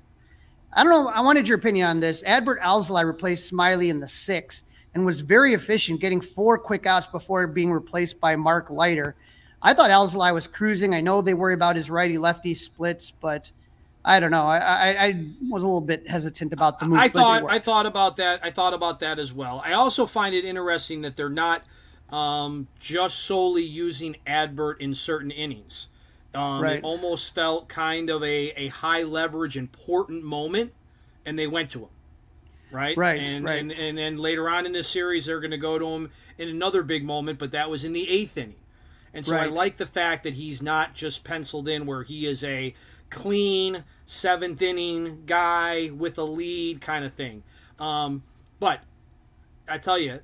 I 0.72 0.82
don't 0.82 0.90
know. 0.90 1.08
I 1.08 1.20
wanted 1.20 1.46
your 1.46 1.58
opinion 1.58 1.86
on 1.86 2.00
this. 2.00 2.22
Adbert 2.24 2.60
Alzolay 2.60 3.04
replaced 3.04 3.52
Smyly 3.52 3.90
in 3.90 4.00
the 4.00 4.08
sixth 4.08 4.64
and 4.94 5.06
was 5.06 5.20
very 5.20 5.54
efficient, 5.54 6.00
getting 6.00 6.20
four 6.20 6.58
quick 6.58 6.86
outs 6.86 7.06
before 7.06 7.46
being 7.46 7.70
replaced 7.70 8.18
by 8.18 8.34
Mark 8.34 8.70
Leiter. 8.70 9.14
I 9.62 9.74
thought 9.74 9.90
Alzolay 9.90 10.32
was 10.32 10.46
cruising. 10.46 10.94
I 10.94 11.00
know 11.00 11.20
they 11.20 11.34
worry 11.34 11.54
about 11.54 11.76
his 11.76 11.90
righty 11.90 12.18
lefty 12.18 12.54
splits, 12.54 13.10
but 13.10 13.52
I 14.04 14.20
don't 14.20 14.30
know. 14.30 14.46
I, 14.46 14.58
I, 14.58 15.04
I 15.04 15.26
was 15.48 15.62
a 15.62 15.66
little 15.66 15.80
bit 15.82 16.08
hesitant 16.08 16.52
about 16.52 16.80
the 16.80 16.86
move. 16.86 16.98
I 16.98 17.08
thought 17.08 17.44
I 17.48 17.58
thought 17.58 17.86
about 17.86 18.16
that. 18.16 18.40
I 18.42 18.50
thought 18.50 18.72
about 18.72 19.00
that 19.00 19.18
as 19.18 19.32
well. 19.32 19.62
I 19.64 19.72
also 19.72 20.06
find 20.06 20.34
it 20.34 20.44
interesting 20.44 21.02
that 21.02 21.16
they're 21.16 21.28
not 21.28 21.62
um, 22.08 22.68
just 22.78 23.18
solely 23.18 23.64
using 23.64 24.16
Adbert 24.26 24.80
in 24.80 24.94
certain 24.94 25.30
innings. 25.30 25.88
Um, 26.34 26.62
right. 26.62 26.76
It 26.76 26.84
almost 26.84 27.34
felt 27.34 27.68
kind 27.68 28.08
of 28.08 28.22
a, 28.22 28.52
a 28.56 28.68
high 28.68 29.02
leverage, 29.02 29.56
important 29.56 30.24
moment, 30.24 30.72
and 31.26 31.38
they 31.38 31.46
went 31.46 31.70
to 31.72 31.80
him. 31.80 31.88
Right, 32.72 32.96
right, 32.96 33.18
and, 33.18 33.44
right. 33.44 33.58
And, 33.58 33.72
and 33.72 33.98
then 33.98 34.16
later 34.16 34.48
on 34.48 34.64
in 34.64 34.70
this 34.70 34.86
series, 34.86 35.26
they're 35.26 35.40
going 35.40 35.50
to 35.50 35.58
go 35.58 35.76
to 35.76 35.88
him 35.88 36.10
in 36.38 36.48
another 36.48 36.84
big 36.84 37.04
moment, 37.04 37.40
but 37.40 37.50
that 37.50 37.68
was 37.68 37.84
in 37.84 37.92
the 37.92 38.08
eighth 38.08 38.36
inning. 38.36 38.54
And 39.12 39.26
so 39.26 39.34
right. 39.34 39.44
I 39.44 39.46
like 39.46 39.76
the 39.76 39.86
fact 39.86 40.22
that 40.24 40.34
he's 40.34 40.62
not 40.62 40.94
just 40.94 41.24
penciled 41.24 41.68
in 41.68 41.84
where 41.86 42.02
he 42.02 42.26
is 42.26 42.44
a 42.44 42.74
clean 43.10 43.84
seventh 44.06 44.62
inning 44.62 45.22
guy 45.26 45.90
with 45.90 46.16
a 46.18 46.22
lead 46.22 46.80
kind 46.80 47.04
of 47.04 47.12
thing. 47.14 47.42
Um, 47.78 48.22
but 48.60 48.82
I 49.68 49.78
tell 49.78 49.98
you, 49.98 50.20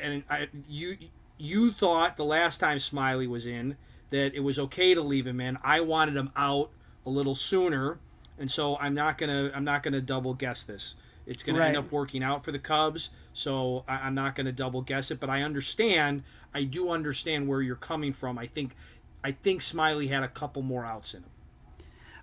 and 0.00 0.22
I, 0.30 0.48
you 0.68 0.98
you 1.38 1.72
thought 1.72 2.16
the 2.16 2.24
last 2.24 2.58
time 2.58 2.78
Smyly 2.78 3.28
was 3.28 3.46
in 3.46 3.76
that 4.10 4.34
it 4.34 4.40
was 4.40 4.58
okay 4.58 4.94
to 4.94 5.00
leave 5.00 5.26
him 5.26 5.40
in. 5.40 5.58
I 5.64 5.80
wanted 5.80 6.16
him 6.16 6.30
out 6.36 6.70
a 7.04 7.10
little 7.10 7.34
sooner, 7.34 7.98
and 8.38 8.50
so 8.50 8.76
I'm 8.76 8.94
not 8.94 9.18
gonna 9.18 9.50
I'm 9.54 9.64
not 9.64 9.82
gonna 9.82 10.00
double 10.00 10.34
guess 10.34 10.62
this. 10.62 10.94
It's 11.26 11.42
going 11.42 11.56
right. 11.56 11.64
to 11.64 11.68
end 11.68 11.76
up 11.76 11.92
working 11.92 12.22
out 12.22 12.44
for 12.44 12.52
the 12.52 12.58
Cubs. 12.58 13.10
So 13.32 13.84
I, 13.88 14.06
am 14.06 14.14
not 14.14 14.34
going 14.34 14.46
to 14.46 14.52
double 14.52 14.82
guess 14.82 15.10
it, 15.10 15.20
but 15.20 15.30
I 15.30 15.42
understand. 15.42 16.22
I 16.52 16.64
do 16.64 16.90
understand 16.90 17.48
where 17.48 17.62
you're 17.62 17.76
coming 17.76 18.12
from. 18.12 18.38
I 18.38 18.46
think, 18.46 18.74
I 19.22 19.32
think 19.32 19.60
Smyly 19.60 20.08
had 20.08 20.22
a 20.22 20.28
couple 20.28 20.62
more 20.62 20.84
outs 20.84 21.14
in 21.14 21.20
him. 21.20 21.30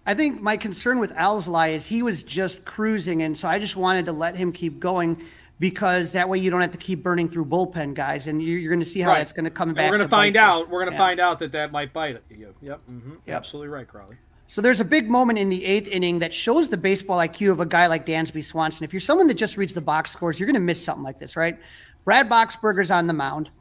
I 0.06 0.14
think 0.14 0.42
my 0.42 0.58
concern 0.58 1.00
with 1.00 1.14
Alzolay 1.14 1.74
is 1.74 1.86
he 1.86 2.02
was 2.02 2.24
just 2.24 2.66
cruising, 2.66 3.22
and 3.22 3.38
so 3.38 3.48
I 3.48 3.60
just 3.60 3.76
wanted 3.76 4.06
to 4.06 4.12
let 4.12 4.36
him 4.36 4.52
keep 4.52 4.80
going 4.80 5.24
because 5.60 6.14
that 6.14 6.30
way 6.30 6.40
you 6.40 6.50
don't 6.50 6.62
have 6.62 6.72
to 6.72 6.78
keep 6.78 7.04
burning 7.04 7.30
through 7.30 7.46
bullpen 7.46 7.94
guys, 7.94 8.28
and 8.28 8.42
you're, 8.42 8.58
you're 8.58 8.72
going 8.72 8.80
to 8.80 8.86
see 8.86 9.02
how 9.02 9.10
right. 9.10 9.20
that's 9.20 9.34
going 9.34 9.44
to 9.44 9.52
come 9.52 9.74
back. 9.74 9.84
And 9.84 9.92
we're 9.92 9.98
going 9.98 10.08
to 10.08 10.16
find 10.16 10.36
out. 10.38 10.70
We're 10.70 10.80
going 10.80 10.92
to 10.92 10.94
yeah. 10.94 11.06
find 11.06 11.20
out 11.20 11.40
that 11.40 11.52
that 11.52 11.72
might 11.72 11.94
bite 11.94 12.22
you. 12.30 12.56
Yep. 12.62 12.82
Mm-hmm. 12.90 13.12
yep. 13.26 13.36
Absolutely 13.36 13.68
right, 13.68 13.88
Crawly. 13.88 14.16
So 14.50 14.64
there's 14.64 14.80
a 14.80 14.86
big 14.86 15.12
moment 15.12 15.38
in 15.38 15.50
the 15.50 15.64
eighth 15.64 15.88
inning 15.88 16.18
that 16.20 16.34
shows 16.34 16.70
the 16.70 16.76
baseball 16.76 17.20
IQ 17.20 17.52
of 17.52 17.60
a 17.60 17.68
guy 17.68 17.86
like 17.86 18.08
Dansby 18.08 18.44
Swanson. 18.44 18.84
If 18.84 18.92
you're 18.92 19.00
someone 19.00 19.28
that 19.28 19.36
just 19.36 19.58
reads 19.58 19.76
the 19.76 19.80
box 19.80 20.10
scores, 20.10 20.40
you're 20.40 20.48
going 20.48 20.56
to 20.56 20.60
miss 20.60 20.84
something 20.84 21.04
like 21.04 21.20
this, 21.20 21.36
right? 21.36 21.56
Brad 22.04 22.28
Boxberger's 22.28 22.90
on 22.90 23.06
the 23.06 23.14
mound. 23.14 23.52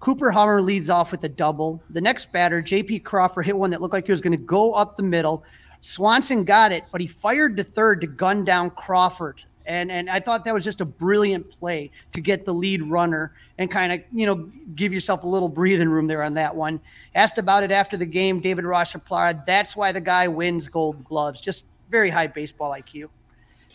Cooper 0.00 0.30
Hummel 0.30 0.62
leads 0.62 0.90
off 0.90 1.12
with 1.12 1.24
a 1.24 1.30
double. 1.30 1.82
The 1.88 2.00
next 2.02 2.30
batter, 2.30 2.62
JP 2.62 3.04
Crawford, 3.04 3.46
hit 3.46 3.56
one 3.56 3.70
that 3.70 3.80
looked 3.80 3.94
like 3.94 4.04
he 4.04 4.12
was 4.12 4.20
going 4.20 4.36
to 4.36 4.44
go 4.44 4.74
up 4.74 4.98
the 4.98 5.02
middle. 5.02 5.44
Swanson 5.80 6.44
got 6.44 6.72
it, 6.72 6.84
but 6.92 7.00
he 7.00 7.06
fired 7.06 7.56
to 7.56 7.64
third 7.64 8.02
to 8.02 8.06
gun 8.06 8.44
down 8.44 8.68
Crawford. 8.68 9.40
And 9.66 9.90
and 9.90 10.10
I 10.10 10.20
thought 10.20 10.44
that 10.44 10.54
was 10.54 10.64
just 10.64 10.80
a 10.80 10.84
brilliant 10.84 11.50
play 11.50 11.90
to 12.12 12.20
get 12.20 12.44
the 12.44 12.52
lead 12.52 12.82
runner 12.82 13.32
and 13.58 13.70
kind 13.70 13.92
of 13.92 14.00
you 14.12 14.26
know 14.26 14.50
give 14.74 14.92
yourself 14.92 15.24
a 15.24 15.26
little 15.26 15.48
breathing 15.48 15.88
room 15.88 16.06
there 16.06 16.22
on 16.22 16.34
that 16.34 16.54
one. 16.54 16.80
Asked 17.14 17.38
about 17.38 17.62
it 17.62 17.70
after 17.70 17.96
the 17.96 18.06
game, 18.06 18.40
David 18.40 18.64
Ross 18.64 18.94
replied, 18.94 19.46
"That's 19.46 19.74
why 19.74 19.92
the 19.92 20.00
guy 20.00 20.28
wins 20.28 20.68
Gold 20.68 21.04
Gloves. 21.04 21.40
Just 21.40 21.66
very 21.90 22.10
high 22.10 22.26
baseball 22.26 22.72
IQ." 22.72 23.08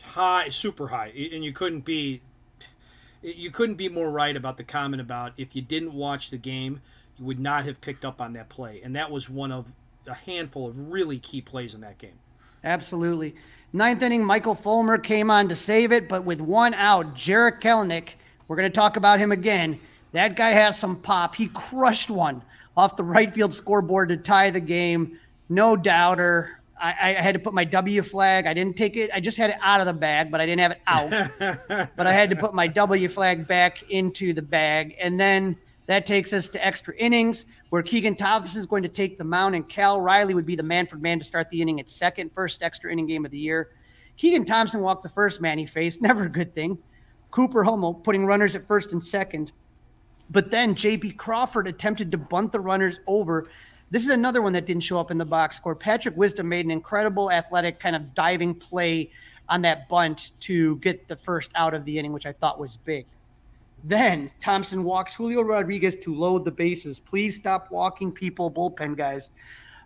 High, 0.03 0.49
super 0.49 0.87
high, 0.87 1.07
and 1.07 1.43
you 1.43 1.51
couldn't 1.51 1.85
be 1.85 2.21
you 3.21 3.51
couldn't 3.51 3.75
be 3.75 3.89
more 3.89 4.09
right 4.09 4.35
about 4.35 4.57
the 4.57 4.63
comment 4.63 5.01
about 5.01 5.33
if 5.37 5.55
you 5.55 5.61
didn't 5.61 5.93
watch 5.93 6.29
the 6.29 6.37
game, 6.37 6.81
you 7.17 7.25
would 7.25 7.39
not 7.39 7.65
have 7.65 7.81
picked 7.81 8.05
up 8.05 8.21
on 8.21 8.33
that 8.33 8.49
play, 8.49 8.79
and 8.83 8.95
that 8.95 9.11
was 9.11 9.29
one 9.29 9.51
of 9.51 9.73
a 10.07 10.13
handful 10.13 10.67
of 10.67 10.91
really 10.91 11.19
key 11.19 11.41
plays 11.41 11.73
in 11.73 11.81
that 11.81 11.97
game. 11.97 12.19
Absolutely. 12.63 13.35
Ninth 13.71 14.01
inning, 14.01 14.25
Michael 14.25 14.55
Fulmer 14.55 14.97
came 14.97 15.29
on 15.29 15.47
to 15.49 15.55
save 15.55 15.91
it, 15.91 16.09
but 16.09 16.23
with 16.23 16.41
one 16.41 16.73
out, 16.73 17.13
Jarred 17.15 17.61
Kelenic, 17.61 18.09
we're 18.47 18.55
going 18.55 18.69
to 18.69 18.75
talk 18.75 18.97
about 18.97 19.19
him 19.19 19.31
again. 19.31 19.79
That 20.11 20.35
guy 20.35 20.49
has 20.49 20.79
some 20.79 20.95
pop. 20.95 21.35
He 21.35 21.47
crushed 21.47 22.09
one 22.09 22.41
off 22.75 22.95
the 22.95 23.03
right 23.03 23.31
field 23.31 23.53
scoreboard 23.53 24.09
to 24.09 24.17
tie 24.17 24.49
the 24.49 24.59
game. 24.59 25.19
No 25.49 25.75
doubter. 25.75 26.59
I, 26.81 26.95
I, 26.99 27.13
had 27.13 27.33
to 27.33 27.39
put 27.39 27.53
my 27.53 27.63
W 27.63 28.01
flag. 28.01 28.47
I 28.47 28.53
didn't 28.53 28.75
take 28.75 28.95
it. 28.95 29.11
I 29.13 29.19
just 29.19 29.37
had 29.37 29.51
it 29.51 29.57
out 29.61 29.81
of 29.81 29.85
the 29.85 29.93
bag, 29.93 30.31
but 30.31 30.41
I 30.41 30.45
didn't 30.45 30.61
have 30.61 30.71
it 30.71 30.81
out. 30.87 31.89
but 31.95 32.07
I 32.07 32.11
had 32.11 32.29
to 32.31 32.35
put 32.37 32.53
my 32.53 32.67
W 32.67 33.07
flag 33.07 33.47
back 33.47 33.83
into 33.89 34.33
the 34.33 34.41
bag. 34.41 34.95
And 34.99 35.19
then 35.19 35.57
that 35.85 36.05
takes 36.05 36.33
us 36.33 36.49
to 36.49 36.65
extra 36.65 36.95
innings 36.95 37.45
where 37.69 37.83
Keegan 37.83 38.15
Thompson 38.15 38.59
is 38.59 38.65
going 38.65 38.83
to 38.83 38.89
take 38.89 39.17
the 39.17 39.23
mound 39.23 39.55
and 39.55 39.67
Cal 39.67 40.01
Raleigh 40.01 40.33
would 40.33 40.45
be 40.45 40.55
the 40.55 40.63
Manfred 40.63 41.01
man 41.01 41.19
to 41.19 41.25
start 41.25 41.49
the 41.49 41.61
inning 41.61 41.79
at 41.79 41.89
second, 41.89 42.31
first 42.33 42.63
extra 42.63 42.91
inning 42.91 43.07
game 43.07 43.25
of 43.25 43.31
the 43.31 43.37
year. 43.37 43.69
Keegan 44.17 44.45
Thompson 44.45 44.81
walked 44.81 45.03
the 45.03 45.09
first 45.09 45.39
man 45.39 45.57
he 45.57 45.65
faced, 45.65 46.01
never 46.01 46.23
a 46.23 46.29
good 46.29 46.53
thing. 46.55 46.77
Cooper 47.31 47.63
Hummel 47.63 47.93
putting 47.93 48.25
runners 48.25 48.55
at 48.55 48.67
first 48.67 48.91
and 48.91 49.03
second. 49.03 49.51
But 50.31 50.51
then 50.51 50.75
JP 50.75 51.17
Crawford 51.17 51.67
attempted 51.67 52.11
to 52.11 52.17
bunt 52.17 52.51
the 52.51 52.59
runners 52.59 52.99
over. 53.07 53.49
This 53.91 54.03
is 54.03 54.09
another 54.09 54.41
one 54.41 54.53
that 54.53 54.65
didn't 54.65 54.83
show 54.83 54.99
up 54.99 55.09
in 55.11 55.17
the 55.17 55.25
box 55.25 55.55
score. 55.55 55.75
Patrick 55.75 56.15
Wisdom 56.15 56.49
made 56.49 56.65
an 56.65 56.71
incredible 56.71 57.31
athletic 57.31 57.79
kind 57.79 57.95
of 57.95 58.13
diving 58.13 58.53
play 58.53 59.11
on 59.47 59.61
that 59.63 59.89
bunt 59.89 60.31
to 60.41 60.75
get 60.77 61.07
the 61.07 61.15
first 61.15 61.51
out 61.55 61.73
of 61.73 61.85
the 61.85 61.97
inning, 61.97 62.13
which 62.13 62.27
I 62.27 62.33
thought 62.33 62.59
was 62.59 62.77
big. 62.77 63.07
Then 63.83 64.29
Thompson 64.41 64.83
walks 64.83 65.13
Julio 65.13 65.41
Rodriguez 65.41 65.95
to 65.97 66.13
load 66.13 66.45
the 66.45 66.51
bases. 66.51 66.99
Please 66.99 67.35
stop 67.35 67.71
walking 67.71 68.11
people, 68.11 68.51
bullpen 68.51 68.97
guys. 68.97 69.29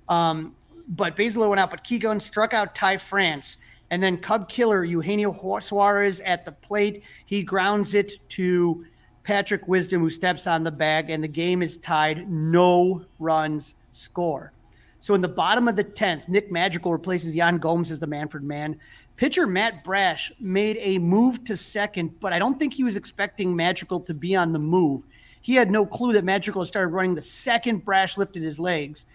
Um, 0.10 0.56
but 0.88 1.16
Basilio 1.16 1.50
went 1.50 1.60
out, 1.60 1.72
but 1.72 1.84
Keegan 1.84 2.20
struck 2.20 2.54
out 2.54 2.76
Ty 2.76 2.98
France. 2.98 3.58
And 3.92 4.02
then 4.02 4.18
Cub 4.18 4.50
killer 4.50 4.84
Eugenio 4.84 5.60
Suarez 5.60 6.20
at 6.22 6.46
the 6.46 6.52
plate. 6.52 7.04
He 7.26 7.44
grounds 7.44 7.94
it 7.94 8.14
to 8.30 8.86
Patrick 9.24 9.68
Wisdom, 9.68 10.02
who 10.02 10.10
steps 10.10 10.48
on 10.48 10.64
the 10.64 10.72
bag, 10.72 11.10
and 11.10 11.24
the 11.24 11.28
game 11.28 11.62
is 11.62 11.78
tied. 11.78 12.30
No 12.30 13.06
runs 13.20 13.76
score. 13.92 14.52
So 15.00 15.14
in 15.16 15.22
the 15.22 15.28
bottom 15.28 15.68
of 15.68 15.76
the 15.76 15.84
10th, 15.84 16.28
Nick 16.28 16.52
Madrigal 16.52 16.92
replaces 16.92 17.36
Yan 17.36 17.58
Gomes 17.58 17.92
as 17.92 18.00
the 18.00 18.08
Manfred 18.08 18.44
man. 18.44 18.80
Pitcher 19.15 19.46
Matt 19.46 19.84
Brash 19.84 20.32
made 20.39 20.77
a 20.79 20.98
move 20.98 21.43
to 21.46 21.55
second, 21.55 22.20
but 22.20 22.34
I 22.34 22.39
don't 22.39 22.60
think 22.60 22.74
he 22.74 22.84
was 22.84 22.96
expecting 22.96 23.55
Madrigal 23.55 24.01
to 24.01 24.13
be 24.13 24.36
on 24.36 24.53
the 24.53 24.60
move. 24.60 25.03
He 25.41 25.55
had 25.55 25.70
no 25.70 25.86
clue 25.86 26.13
that 26.13 26.24
Madrigal 26.24 26.65
started 26.65 26.89
running 26.89 27.15
the 27.15 27.22
second 27.22 27.86
Brash 27.86 28.17
lifted 28.17 28.41
his 28.41 28.60
legs. 28.60 29.05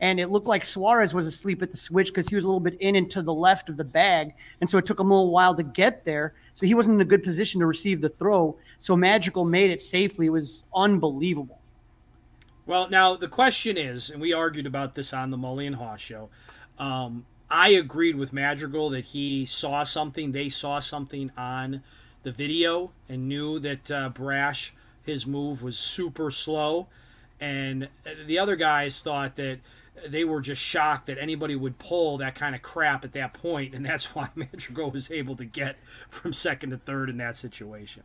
And 0.00 0.20
it 0.20 0.28
looked 0.28 0.46
like 0.46 0.64
Suarez 0.64 1.12
was 1.12 1.26
asleep 1.26 1.60
at 1.60 1.72
the 1.72 1.76
switch 1.76 2.08
because 2.08 2.28
he 2.28 2.36
was 2.36 2.44
a 2.44 2.46
little 2.46 2.60
bit 2.60 2.76
in 2.80 2.94
and 2.94 3.10
to 3.10 3.20
the 3.20 3.34
left 3.34 3.68
of 3.68 3.76
the 3.76 3.84
bag. 3.84 4.32
And 4.60 4.70
so 4.70 4.78
it 4.78 4.86
took 4.86 5.00
him 5.00 5.10
a 5.10 5.14
little 5.14 5.32
while 5.32 5.56
to 5.56 5.64
get 5.64 6.04
there. 6.04 6.34
So 6.54 6.66
he 6.66 6.74
wasn't 6.74 6.96
in 6.96 7.00
a 7.00 7.04
good 7.04 7.24
position 7.24 7.58
to 7.60 7.66
receive 7.66 8.00
the 8.00 8.08
throw. 8.08 8.56
So 8.78 8.96
Madrigal 8.96 9.44
made 9.44 9.70
it 9.70 9.82
safely. 9.82 10.26
It 10.26 10.30
was 10.30 10.64
unbelievable. 10.72 11.58
Well, 12.64 12.88
now 12.88 13.16
the 13.16 13.28
question 13.28 13.76
is, 13.76 14.10
and 14.10 14.20
we 14.20 14.32
argued 14.32 14.66
about 14.66 14.94
this 14.94 15.12
on 15.12 15.30
the 15.30 15.38
Mully 15.38 15.66
and 15.66 15.76
Haugh 15.76 15.98
show. 15.98 16.28
Um, 16.78 17.26
I 17.50 17.70
agreed 17.70 18.16
with 18.16 18.32
Madrigal 18.32 18.90
that 18.90 19.06
he 19.06 19.46
saw 19.46 19.82
something, 19.82 20.32
they 20.32 20.48
saw 20.48 20.80
something 20.80 21.32
on 21.36 21.82
the 22.22 22.32
video 22.32 22.90
and 23.08 23.28
knew 23.28 23.58
that 23.60 23.90
uh, 23.90 24.08
Brash, 24.10 24.74
his 25.04 25.26
move 25.26 25.62
was 25.62 25.78
super 25.78 26.30
slow. 26.30 26.88
And 27.40 27.88
the 28.26 28.38
other 28.38 28.56
guys 28.56 29.00
thought 29.00 29.36
that 29.36 29.60
they 30.06 30.24
were 30.24 30.40
just 30.40 30.62
shocked 30.62 31.06
that 31.06 31.18
anybody 31.18 31.56
would 31.56 31.78
pull 31.78 32.18
that 32.18 32.34
kind 32.34 32.54
of 32.54 32.62
crap 32.62 33.04
at 33.04 33.12
that 33.12 33.32
point, 33.32 33.74
and 33.74 33.84
that's 33.84 34.06
why 34.14 34.28
Madrigal 34.34 34.90
was 34.90 35.10
able 35.10 35.36
to 35.36 35.44
get 35.44 35.76
from 36.08 36.32
second 36.32 36.70
to 36.70 36.76
third 36.78 37.08
in 37.08 37.16
that 37.18 37.36
situation. 37.36 38.02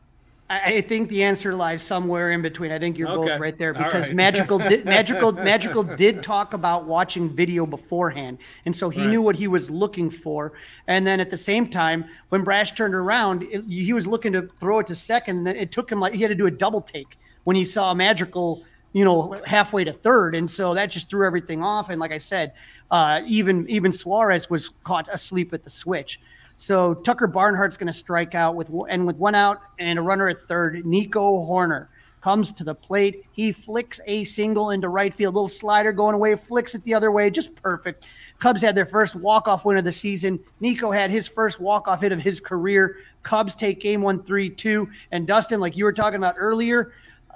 I 0.50 0.82
think 0.82 1.10
the 1.10 1.24
answer 1.24 1.56
lies 1.56 1.82
somewhere 1.82 2.32
in 2.32 2.42
between. 2.42 2.72
I 2.72 2.78
think 2.78 2.98
you're 2.98 3.10
okay. 3.10 3.32
both 3.32 3.40
right 3.40 3.58
there 3.58 3.74
because 3.74 4.08
right. 4.08 4.16
Madrigal 4.16 4.60
did 4.60 4.86
Madrigal 4.86 5.32
Madrigal 5.32 5.84
did 5.84 6.22
talk 6.22 6.54
about 6.54 6.86
watching 6.86 7.30
video 7.30 7.66
beforehand, 7.66 8.38
and 8.66 8.76
so 8.76 8.90
he 8.90 9.02
right. 9.02 9.10
knew 9.10 9.22
what 9.22 9.36
he 9.36 9.48
was 9.48 9.70
looking 9.70 10.10
for. 10.10 10.54
And 10.88 11.08
then 11.08 11.20
at 11.20 11.30
the 11.30 11.38
same 11.38 11.70
time, 11.70 12.06
when 12.30 12.44
Brash 12.44 12.74
turned 12.74 12.94
around, 12.94 13.44
it, 13.44 13.64
he 13.68 13.94
was 13.94 14.06
looking 14.06 14.34
to 14.34 14.50
throw 14.60 14.80
it 14.80 14.88
to 14.88 14.96
second. 14.96 15.48
It 15.48 15.72
took 15.72 15.92
him 15.92 16.00
like 16.00 16.14
he 16.14 16.22
had 16.22 16.30
to 16.30 16.36
do 16.36 16.46
a 16.46 16.52
double 16.52 16.82
take 16.82 17.18
when 17.46 17.56
he 17.56 17.64
saw 17.64 17.94
Madrigal, 17.94 18.64
you 18.92 19.06
know, 19.06 19.42
halfway 19.46 19.86
to 19.86 19.94
third, 19.94 20.36
and 20.36 20.52
so 20.52 20.74
that 20.74 20.88
just 20.88 21.10
threw 21.10 21.26
everything 21.26 21.64
off. 21.64 21.90
And 21.90 22.00
like 22.02 22.12
I 22.12 22.18
said, 22.20 22.54
uh, 22.92 23.22
even 23.26 23.68
even 23.70 23.92
Suarez 23.92 24.50
was 24.50 24.70
caught 24.84 25.08
asleep 25.08 25.54
at 25.54 25.64
the 25.64 25.70
switch. 25.70 26.20
So 26.58 26.94
Tucker 26.94 27.28
Barnhart's 27.28 27.78
going 27.78 27.88
to 27.88 27.94
strike 27.94 28.36
out 28.36 28.56
with 28.56 28.70
and 28.90 29.06
with 29.06 29.18
one 29.18 29.36
out 29.36 29.60
and 29.80 30.00
a 30.00 30.02
runner 30.02 30.30
at 30.30 30.42
third. 30.44 30.86
Nico 30.86 31.46
Hoerner 31.46 31.88
comes 32.22 32.54
to 32.54 32.64
the 32.64 32.74
plate. 32.74 33.26
He 33.34 33.52
flicks 33.52 34.00
a 34.06 34.24
single 34.24 34.70
into 34.70 34.88
right 34.88 35.14
field, 35.14 35.36
little 35.36 35.50
slider 35.50 35.92
going 35.92 36.16
away, 36.16 36.36
flicks 36.36 36.74
it 36.74 36.82
the 36.86 36.94
other 36.94 37.12
way, 37.12 37.30
just 37.30 37.54
perfect. 37.56 38.06
Cubs 38.40 38.62
had 38.62 38.76
their 38.76 38.86
first 38.86 39.16
walk-off 39.16 39.66
win 39.66 39.78
of 39.78 39.84
the 39.84 39.92
season. 39.92 40.40
Nico 40.62 40.90
had 40.90 41.12
his 41.12 41.28
first 41.28 41.60
walk-off 41.60 42.02
hit 42.02 42.14
of 42.14 42.20
his 42.20 42.40
career. 42.40 42.98
Cubs 43.24 43.56
take 43.56 43.82
game 43.82 44.02
one, 44.02 44.24
three, 44.24 44.50
two. 44.50 44.90
And 45.12 45.28
Dustin, 45.28 45.60
like 45.60 45.76
you 45.76 45.84
were 45.84 45.94
talking 45.94 46.18
about 46.18 46.36
earlier, 46.38 46.94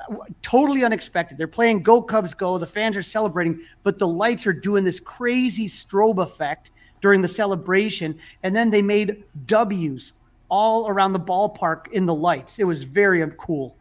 uh, 0.09 0.15
totally 0.41 0.85
unexpected. 0.85 1.37
They're 1.37 1.47
playing 1.47 1.83
Go 1.83 2.01
Cubs 2.01 2.33
Go. 2.33 2.57
The 2.57 2.65
fans 2.65 2.95
are 2.95 3.03
celebrating, 3.03 3.61
but 3.83 3.99
the 3.99 4.07
lights 4.07 4.47
are 4.47 4.53
doing 4.53 4.85
this 4.85 4.99
crazy 5.01 5.67
strobe 5.67 6.23
effect 6.23 6.71
during 7.01 7.21
the 7.21 7.27
celebration. 7.27 8.19
And 8.43 8.55
then 8.55 8.69
they 8.69 8.81
made 8.81 9.23
W's 9.45 10.13
all 10.49 10.87
around 10.87 11.13
the 11.13 11.19
ballpark 11.19 11.91
in 11.91 12.05
the 12.05 12.15
lights. 12.15 12.59
It 12.59 12.63
was 12.65 12.83
very 12.83 13.25
cool. 13.37 13.75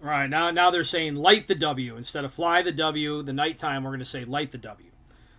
Right 0.00 0.30
now, 0.30 0.50
now 0.52 0.70
they're 0.70 0.84
saying 0.84 1.16
light 1.16 1.48
the 1.48 1.56
W 1.56 1.96
instead 1.96 2.24
of 2.24 2.32
fly 2.32 2.62
the 2.62 2.70
W. 2.70 3.22
The 3.22 3.32
nighttime, 3.32 3.82
we're 3.82 3.90
going 3.90 3.98
to 3.98 4.04
say 4.04 4.24
light 4.24 4.52
the 4.52 4.58
W. 4.58 4.88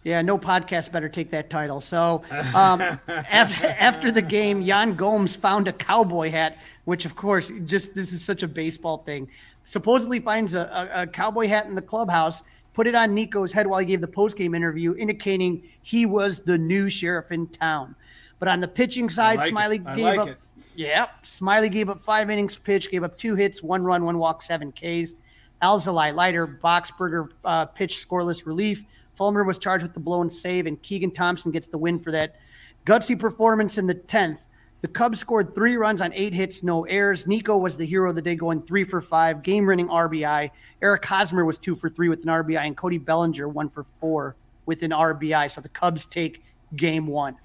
Yeah, 0.04 0.22
no 0.22 0.38
podcast 0.38 0.92
better 0.92 1.10
take 1.10 1.32
that 1.32 1.50
title. 1.50 1.82
So 1.82 2.24
um, 2.54 2.82
after, 3.08 3.68
after 3.68 4.12
the 4.12 4.22
game, 4.22 4.62
Yan 4.62 4.96
Gomes 4.96 5.36
found 5.36 5.68
a 5.68 5.74
cowboy 5.74 6.32
hat, 6.32 6.58
which 6.86 7.06
of 7.06 7.16
course, 7.16 7.51
just 7.66 7.96
this 7.96 8.12
is 8.12 8.24
such 8.24 8.44
a 8.44 8.48
baseball 8.48 9.00
thing. 9.00 9.30
Supposedly 9.66 10.20
finds 10.20 10.56
a, 10.56 10.89
a, 10.94 11.01
a 11.04 11.08
cowboy 11.08 11.48
hat 11.48 11.68
in 11.68 11.75
the 11.75 11.82
clubhouse 11.82 12.44
put 12.79 12.88
it 12.88 12.95
on 12.95 13.13
Nico's 13.13 13.51
head 13.51 13.67
while 13.67 13.81
he 13.81 13.86
gave 13.86 14.00
the 14.00 14.07
postgame 14.07 14.55
interview, 14.55 14.95
indicating 14.95 15.62
he 15.81 16.05
was 16.05 16.39
the 16.39 16.57
new 16.57 16.89
sheriff 16.89 17.29
in 17.29 17.45
town. 17.48 17.93
But 18.39 18.48
on 18.48 18.62
the 18.62 18.69
pitching 18.69 19.09
side, 19.09 19.38
like 19.38 19.53
Smyly 19.53 19.95
gave 19.98 20.05
like 20.05 20.19
up. 20.19 20.27
It. 20.29 20.38
Yeah, 20.77 21.07
Smyly 21.25 21.69
gave 21.69 21.89
up 21.89 22.00
five 22.05 22.29
innings 22.29 22.55
pitch, 22.55 22.89
gave 22.89 23.03
up 23.03 23.17
two 23.17 23.36
hits, 23.36 23.62
one 23.62 23.83
run, 23.83 24.05
one 24.05 24.17
walk, 24.17 24.41
seven 24.41 24.71
Ks. 24.71 25.15
Alzolay, 25.62 26.15
Leiter, 26.15 26.48
Boxberger 26.48 27.27
uh, 27.43 27.65
pitched 27.65 28.07
scoreless 28.07 28.45
relief. 28.45 28.86
Fulmer 29.15 29.43
was 29.43 29.59
charged 29.59 29.83
with 29.83 29.93
the 29.93 30.00
blown 30.00 30.29
save, 30.29 30.65
and 30.65 30.81
Keegan 30.81 31.12
Thompson 31.12 31.51
gets 31.51 31.67
the 31.67 31.77
win 31.77 32.00
for 32.00 32.13
that 32.13 32.38
gutsy 32.86 33.19
performance 33.19 33.77
in 33.77 33.88
the 33.88 33.95
10th. 33.95 34.39
The 34.81 34.88
Cubs 34.88 35.19
scored 35.19 35.53
three 35.53 35.75
runs 35.75 36.00
on 36.00 36.13
eight 36.13 36.33
hits, 36.33 36.63
no 36.63 36.86
errors. 36.86 37.27
Nico 37.27 37.57
was 37.57 37.75
the 37.75 37.86
hero 37.86 38.09
of 38.09 38.15
the 38.15 38.21
day, 38.21 38.36
going 38.36 38.62
three 38.62 38.86
for 38.86 39.01
five, 39.01 39.43
game 39.43 39.65
winning 39.65 39.89
RBI. 39.89 40.50
Eric 40.81 41.05
Hosmer 41.05 41.43
was 41.43 41.57
two 41.57 41.75
for 41.75 41.89
three 41.89 42.07
with 42.07 42.21
an 42.21 42.27
RBI, 42.27 42.59
and 42.59 42.77
Cody 42.77 42.98
Bellinger 42.98 43.50
one 43.50 43.69
for 43.69 43.86
four 44.00 44.38
with 44.65 44.81
an 44.83 44.91
RBI. 44.91 45.51
So 45.51 45.59
the 45.59 45.69
Cubs 45.69 46.05
take 46.05 46.43
game 46.77 47.07
one. 47.07 47.36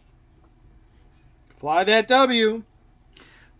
Fly 1.56 1.82
that 1.84 2.06
W. 2.06 2.62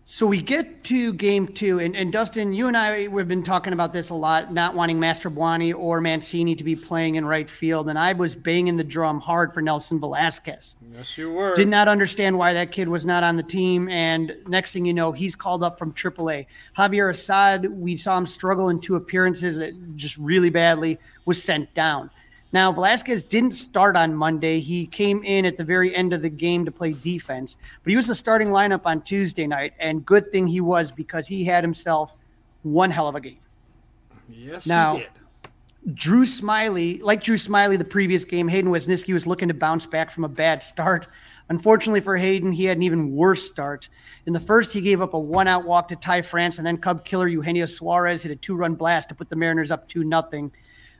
So 0.07 0.27
we 0.27 0.39
get 0.39 0.83
to 0.83 1.13
game 1.13 1.47
two, 1.47 1.79
and, 1.79 1.95
and 1.95 2.13
Dustin, 2.13 2.53
you 2.53 2.67
and 2.67 2.77
I 2.77 3.07
we've 3.07 3.27
been 3.27 3.41
talking 3.41 3.73
about 3.73 3.91
this 3.91 4.11
a 4.11 4.13
lot, 4.13 4.53
not 4.53 4.75
wanting 4.75 4.99
Mastrobuoni 4.99 5.73
or 5.73 5.99
Mancini 5.99 6.55
to 6.55 6.63
be 6.63 6.75
playing 6.75 7.15
in 7.15 7.25
right 7.25 7.49
field, 7.49 7.89
and 7.89 7.97
I 7.97 8.13
was 8.13 8.35
banging 8.35 8.75
the 8.75 8.83
drum 8.83 9.19
hard 9.19 9.51
for 9.51 9.63
Nelson 9.63 9.99
Velazquez. 9.99 10.75
Yes, 10.93 11.17
you 11.17 11.33
were. 11.33 11.55
Did 11.55 11.69
not 11.69 11.87
understand 11.87 12.37
why 12.37 12.53
that 12.53 12.71
kid 12.71 12.87
was 12.87 13.03
not 13.03 13.23
on 13.23 13.35
the 13.35 13.43
team, 13.43 13.89
and 13.89 14.35
next 14.47 14.73
thing 14.73 14.85
you 14.85 14.93
know, 14.93 15.11
he's 15.11 15.35
called 15.35 15.63
up 15.63 15.79
from 15.79 15.91
AAA. 15.91 16.45
Javier 16.77 17.09
Assad, 17.09 17.65
we 17.65 17.97
saw 17.97 18.15
him 18.15 18.27
struggle 18.27 18.69
in 18.69 18.79
two 18.79 18.95
appearances, 18.97 19.57
that 19.57 19.95
just 19.95 20.17
really 20.17 20.51
badly, 20.51 20.99
was 21.25 21.41
sent 21.41 21.73
down. 21.73 22.11
Now, 22.55 22.71
Velazquez 22.71 23.25
didn't 23.25 23.51
start 23.51 23.97
on 23.97 24.15
Monday. 24.15 24.61
He 24.61 24.85
came 24.85 25.25
in 25.25 25.43
at 25.45 25.57
the 25.57 25.63
very 25.65 25.93
end 25.93 26.13
of 26.13 26.21
the 26.21 26.29
game 26.29 26.63
to 26.63 26.71
play 26.71 26.93
defense, 26.93 27.57
but 27.83 27.91
he 27.91 27.97
was 27.97 28.07
the 28.07 28.15
starting 28.15 28.47
lineup 28.47 28.83
on 28.85 29.01
Tuesday 29.01 29.45
night. 29.45 29.73
And 29.77 30.05
good 30.05 30.31
thing 30.31 30.47
he 30.47 30.61
was 30.61 30.89
because 30.89 31.27
he 31.27 31.43
had 31.43 31.65
himself 31.65 32.15
one 32.63 32.91
hell 32.91 33.09
of 33.09 33.15
a 33.15 33.19
game. 33.19 33.39
Yes, 34.29 34.65
now, 34.65 34.93
he 34.93 34.99
did. 35.01 35.95
Drew 35.95 36.23
Smyly, 36.23 37.01
like 37.01 37.21
Drew 37.21 37.35
Smyly 37.35 37.77
the 37.77 37.83
previous 37.83 38.23
game, 38.23 38.47
Hayden 38.47 38.71
Wesneski 38.71 39.13
was 39.13 39.27
looking 39.27 39.49
to 39.49 39.53
bounce 39.53 39.85
back 39.85 40.09
from 40.09 40.23
a 40.23 40.29
bad 40.29 40.63
start. 40.63 41.07
Unfortunately 41.49 41.99
for 41.99 42.15
Hayden, 42.15 42.53
he 42.53 42.63
had 42.63 42.77
an 42.77 42.83
even 42.83 43.11
worse 43.11 43.45
start. 43.45 43.89
In 44.27 44.31
the 44.31 44.39
first, 44.39 44.71
he 44.71 44.79
gave 44.79 45.01
up 45.01 45.13
a 45.13 45.19
one 45.19 45.49
out 45.49 45.65
walk 45.65 45.89
to 45.89 45.97
Ty 45.97 46.21
France, 46.21 46.57
and 46.57 46.65
then 46.65 46.77
Cub 46.77 47.03
killer 47.03 47.27
Eugenio 47.27 47.65
Suarez 47.65 48.23
hit 48.23 48.31
a 48.31 48.35
two 48.37 48.55
run 48.55 48.75
blast 48.75 49.09
to 49.09 49.15
put 49.15 49.29
the 49.29 49.35
Mariners 49.35 49.71
up 49.71 49.89
2 49.89 50.05
nothing 50.05 50.53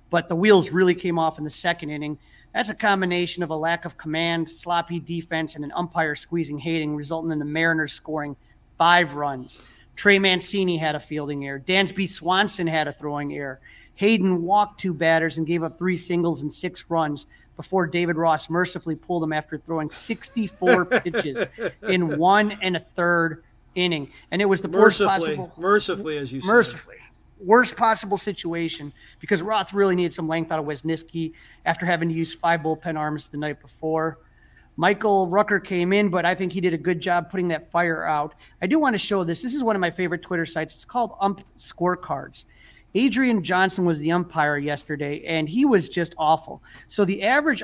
but 0.10 0.28
the 0.28 0.36
wheels 0.36 0.70
really 0.70 0.96
came 0.96 1.20
off 1.20 1.38
in 1.38 1.44
the 1.44 1.50
second 1.50 1.90
inning. 1.90 2.18
That's 2.54 2.70
a 2.70 2.76
combination 2.76 3.44
of 3.44 3.50
a 3.50 3.56
lack 3.56 3.86
of 3.86 3.98
command, 3.98 4.50
sloppy 4.50 5.00
defense, 5.00 5.56
and 5.56 5.66
an 5.66 5.74
umpire 5.76 6.16
squeezing 6.16 6.58
Hayden, 6.60 6.96
resulting 6.96 7.32
in 7.32 7.40
the 7.40 7.46
Mariners 7.46 7.92
scoring 7.94 8.36
five 8.78 9.14
runs. 9.14 9.74
Trey 9.96 10.20
Mancini 10.20 10.78
had 10.78 10.96
a 10.96 11.00
fielding 11.00 11.46
error. 11.46 11.60
Dansby 11.60 12.08
Swanson 12.08 12.68
had 12.68 12.88
a 12.88 12.94
throwing 12.94 13.34
error. 13.34 13.60
Hayden 13.96 14.44
walked 14.44 14.80
two 14.80 14.94
batters 14.94 15.38
and 15.38 15.48
gave 15.48 15.64
up 15.64 15.78
three 15.78 15.98
singles 15.98 16.42
and 16.42 16.52
six 16.52 16.86
runs. 16.90 17.28
before 17.56 17.88
David 17.88 18.18
Ross 18.18 18.50
mercifully 18.50 18.96
pulled 18.96 19.24
him 19.24 19.32
after 19.32 19.58
throwing 19.58 19.90
64 19.90 20.86
pitches 21.02 21.46
in 21.88 22.18
one 22.18 22.52
and 22.62 22.76
a 22.76 22.80
third 22.80 23.44
inning. 23.76 24.12
And 24.32 24.42
it 24.42 24.46
was 24.46 24.62
the 24.62 24.68
mercifully, 24.68 25.38
possible, 25.38 25.54
mercifully, 25.58 26.18
as 26.18 26.34
you 26.34 26.42
mercifully, 26.42 26.96
said. 26.98 27.05
Worst 27.46 27.76
possible 27.76 28.18
situation 28.18 28.92
because 29.20 29.42
Ross 29.42 29.74
really 29.74 29.96
needed 29.96 30.14
some 30.14 30.28
length 30.28 30.52
out 30.52 30.60
of 30.60 30.66
Wesneski 30.66 31.34
after 31.66 31.86
having 31.86 32.10
to 32.10 32.16
use 32.16 32.34
five 32.34 32.62
bullpen 32.62 32.98
arms 32.98 33.28
the 33.28 33.38
night 33.38 33.62
before. 33.62 34.20
Michael 34.78 35.30
Rucker 35.30 35.60
came 35.60 35.94
in, 35.94 36.10
but 36.10 36.26
I 36.26 36.36
think 36.36 36.52
he 36.52 36.60
did 36.60 36.74
a 36.74 36.78
good 36.78 37.00
job 37.00 37.30
putting 37.30 37.48
that 37.50 37.72
fire 37.72 38.04
out. 38.04 38.34
I 38.62 38.68
do 38.68 38.80
want 38.80 38.94
to 38.96 38.98
show 38.98 39.24
this. 39.24 39.42
This 39.42 39.54
is 39.54 39.64
one 39.64 39.76
of 39.76 39.80
my 39.80 39.92
favorite 39.92 40.22
Twitter 40.22 40.46
sites. 40.46 40.74
It's 40.76 40.86
called 40.86 41.16
Ump 41.22 41.42
Scorecards. 41.58 42.46
Adrian 42.96 43.44
Johnson 43.44 43.86
was 43.86 44.00
the 44.00 44.12
umpire 44.12 44.58
yesterday, 44.58 45.24
and 45.26 45.48
he 45.48 45.66
was 45.66 45.88
just 45.88 46.16
awful. 46.18 46.64
So 46.88 47.06
the 47.06 47.24
average 47.24 47.62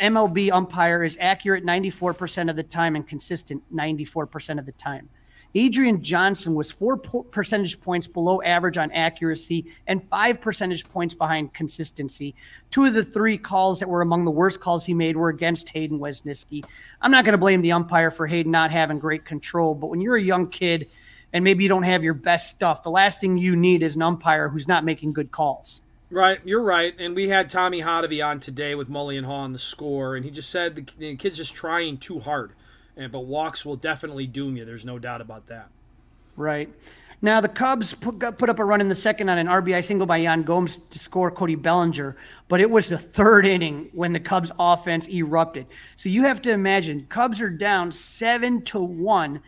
MLB 0.00 0.50
umpire 0.52 1.04
is 1.04 1.16
accurate 1.20 1.64
94% 1.64 2.50
of 2.50 2.56
the 2.56 2.62
time 2.62 2.96
and 2.96 3.06
consistent 3.06 3.62
94% 3.74 4.58
of 4.58 4.66
the 4.66 4.72
time. 4.72 5.08
Adrian 5.54 6.02
Johnson 6.02 6.54
was 6.54 6.70
four 6.70 6.96
percentage 6.96 7.80
points 7.80 8.06
below 8.06 8.40
average 8.42 8.78
on 8.78 8.90
accuracy 8.92 9.66
and 9.86 10.06
five 10.08 10.40
percentage 10.40 10.88
points 10.88 11.12
behind 11.12 11.52
consistency. 11.52 12.34
Two 12.70 12.86
of 12.86 12.94
the 12.94 13.04
three 13.04 13.36
calls 13.36 13.80
that 13.80 13.88
were 13.88 14.00
among 14.00 14.24
the 14.24 14.30
worst 14.30 14.60
calls 14.60 14.86
he 14.86 14.94
made 14.94 15.16
were 15.16 15.28
against 15.28 15.68
Hayden 15.70 15.98
Wesneski. 15.98 16.64
I'm 17.02 17.10
not 17.10 17.24
going 17.24 17.32
to 17.32 17.38
blame 17.38 17.60
the 17.60 17.72
umpire 17.72 18.10
for 18.10 18.26
Hayden 18.26 18.50
not 18.50 18.70
having 18.70 18.98
great 18.98 19.26
control, 19.26 19.74
but 19.74 19.88
when 19.88 20.00
you're 20.00 20.16
a 20.16 20.22
young 20.22 20.48
kid 20.48 20.88
and 21.34 21.44
maybe 21.44 21.62
you 21.62 21.68
don't 21.68 21.82
have 21.82 22.02
your 22.02 22.14
best 22.14 22.48
stuff, 22.50 22.82
the 22.82 22.90
last 22.90 23.20
thing 23.20 23.36
you 23.36 23.54
need 23.54 23.82
is 23.82 23.94
an 23.94 24.02
umpire 24.02 24.48
who's 24.48 24.68
not 24.68 24.84
making 24.84 25.12
good 25.12 25.32
calls. 25.32 25.82
Right, 26.10 26.40
you're 26.44 26.62
right. 26.62 26.94
And 26.98 27.16
we 27.16 27.28
had 27.28 27.48
Tommy 27.48 27.80
Hottovy 27.80 28.24
on 28.26 28.38
today 28.40 28.74
with 28.74 28.90
Mully 28.90 29.16
and 29.16 29.26
Haugh 29.26 29.32
on 29.32 29.52
the 29.52 29.58
score, 29.58 30.14
and 30.14 30.26
he 30.26 30.30
just 30.30 30.50
said 30.50 30.74
the 30.76 31.16
kid's 31.16 31.38
just 31.38 31.54
trying 31.54 31.98
too 31.98 32.20
hard 32.20 32.52
and, 32.96 33.10
but 33.10 33.20
walks 33.20 33.64
will 33.64 33.76
definitely 33.76 34.26
doom 34.26 34.56
you. 34.56 34.64
There's 34.64 34.84
no 34.84 34.98
doubt 34.98 35.20
about 35.20 35.46
that. 35.48 35.68
Right. 36.36 36.68
Now, 37.24 37.40
the 37.40 37.48
Cubs 37.48 37.94
put, 37.94 38.18
put 38.18 38.48
up 38.48 38.58
a 38.58 38.64
run 38.64 38.80
in 38.80 38.88
the 38.88 38.96
second 38.96 39.28
on 39.28 39.38
an 39.38 39.46
RBI 39.46 39.84
single 39.84 40.08
by 40.08 40.16
Yan 40.16 40.42
Gomes 40.42 40.80
to 40.90 40.98
score 40.98 41.30
Cody 41.30 41.54
Bellinger, 41.54 42.16
but 42.48 42.60
it 42.60 42.68
was 42.68 42.88
the 42.88 42.98
third 42.98 43.46
inning 43.46 43.88
when 43.92 44.12
the 44.12 44.18
Cubs 44.18 44.50
offense 44.58 45.08
erupted. 45.08 45.66
So 45.94 46.08
you 46.08 46.24
have 46.24 46.42
to 46.42 46.50
imagine 46.50 47.06
Cubs 47.08 47.40
are 47.40 47.48
down 47.48 47.92
seven 47.92 48.62
to 48.62 48.80
one, 48.80 49.40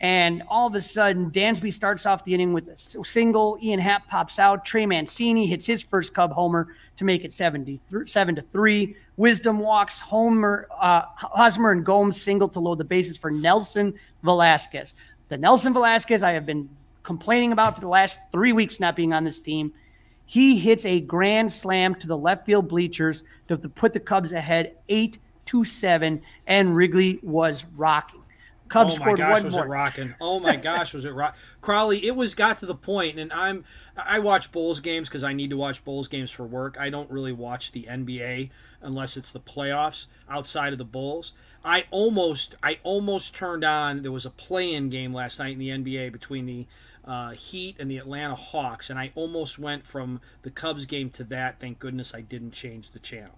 and 0.00 0.42
all 0.48 0.66
of 0.66 0.74
a 0.74 0.82
sudden 0.82 1.30
Dansby 1.30 1.72
starts 1.72 2.04
off 2.04 2.24
the 2.24 2.34
inning 2.34 2.52
with 2.52 2.66
a 2.66 3.04
single. 3.04 3.58
Ian 3.62 3.78
Happ 3.78 4.08
pops 4.08 4.40
out. 4.40 4.64
Trey 4.64 4.84
Mancini 4.84 5.46
hits 5.46 5.66
his 5.66 5.82
first 5.82 6.12
Cub 6.12 6.32
homer 6.32 6.74
to 6.96 7.04
make 7.04 7.24
it 7.24 7.32
77 7.32 8.34
to 8.34 8.42
three. 8.42 8.96
Wisdom 9.20 9.58
walks 9.58 10.00
Homer, 10.00 10.66
uh, 10.80 11.02
Hosmer, 11.14 11.72
and 11.72 11.84
Gomes 11.84 12.18
single 12.18 12.48
to 12.48 12.58
load 12.58 12.78
the 12.78 12.84
bases 12.84 13.18
for 13.18 13.30
Nelson 13.30 13.92
Velazquez. 14.22 14.94
The 15.28 15.36
Nelson 15.36 15.74
Velazquez 15.74 16.22
I 16.22 16.30
have 16.30 16.46
been 16.46 16.70
complaining 17.02 17.52
about 17.52 17.74
for 17.74 17.82
the 17.82 17.86
last 17.86 18.18
three 18.32 18.54
weeks 18.54 18.80
not 18.80 18.96
being 18.96 19.12
on 19.12 19.22
this 19.22 19.38
team. 19.38 19.74
He 20.24 20.56
hits 20.58 20.86
a 20.86 21.00
grand 21.00 21.52
slam 21.52 21.96
to 21.96 22.06
the 22.06 22.16
left 22.16 22.46
field 22.46 22.66
bleachers 22.66 23.22
to 23.48 23.58
put 23.58 23.92
the 23.92 24.00
Cubs 24.00 24.32
ahead 24.32 24.76
eight 24.88 25.18
to 25.44 25.64
seven, 25.66 26.22
and 26.46 26.74
Wrigley 26.74 27.20
was 27.22 27.66
rocking. 27.76 28.19
Cubs 28.70 28.98
oh 29.00 29.04
my 29.04 29.14
gosh, 29.14 29.42
was 29.42 29.54
more. 29.54 29.64
it 29.64 29.68
rocking? 29.68 30.14
Oh 30.20 30.38
my 30.38 30.54
gosh, 30.54 30.94
was 30.94 31.04
it 31.04 31.12
rock? 31.12 31.36
Crawly, 31.60 32.06
it 32.06 32.14
was 32.14 32.34
got 32.34 32.58
to 32.58 32.66
the 32.66 32.74
point, 32.74 33.18
and 33.18 33.32
I'm 33.32 33.64
I 33.96 34.20
watch 34.20 34.52
Bulls 34.52 34.78
games 34.78 35.08
because 35.08 35.24
I 35.24 35.32
need 35.32 35.50
to 35.50 35.56
watch 35.56 35.84
Bulls 35.84 36.06
games 36.06 36.30
for 36.30 36.46
work. 36.46 36.76
I 36.78 36.88
don't 36.88 37.10
really 37.10 37.32
watch 37.32 37.72
the 37.72 37.82
NBA 37.90 38.50
unless 38.80 39.16
it's 39.16 39.32
the 39.32 39.40
playoffs 39.40 40.06
outside 40.28 40.72
of 40.72 40.78
the 40.78 40.84
Bulls. 40.84 41.32
I 41.64 41.86
almost 41.90 42.54
I 42.62 42.78
almost 42.84 43.34
turned 43.34 43.64
on. 43.64 44.02
There 44.02 44.12
was 44.12 44.24
a 44.24 44.30
play-in 44.30 44.88
game 44.88 45.12
last 45.12 45.40
night 45.40 45.52
in 45.52 45.58
the 45.58 45.70
NBA 45.70 46.12
between 46.12 46.46
the 46.46 46.66
uh, 47.04 47.30
Heat 47.30 47.74
and 47.80 47.90
the 47.90 47.98
Atlanta 47.98 48.36
Hawks, 48.36 48.88
and 48.88 49.00
I 49.00 49.10
almost 49.16 49.58
went 49.58 49.84
from 49.84 50.20
the 50.42 50.50
Cubs 50.50 50.86
game 50.86 51.10
to 51.10 51.24
that. 51.24 51.58
Thank 51.58 51.80
goodness 51.80 52.14
I 52.14 52.20
didn't 52.20 52.52
change 52.52 52.92
the 52.92 53.00
channel. 53.00 53.34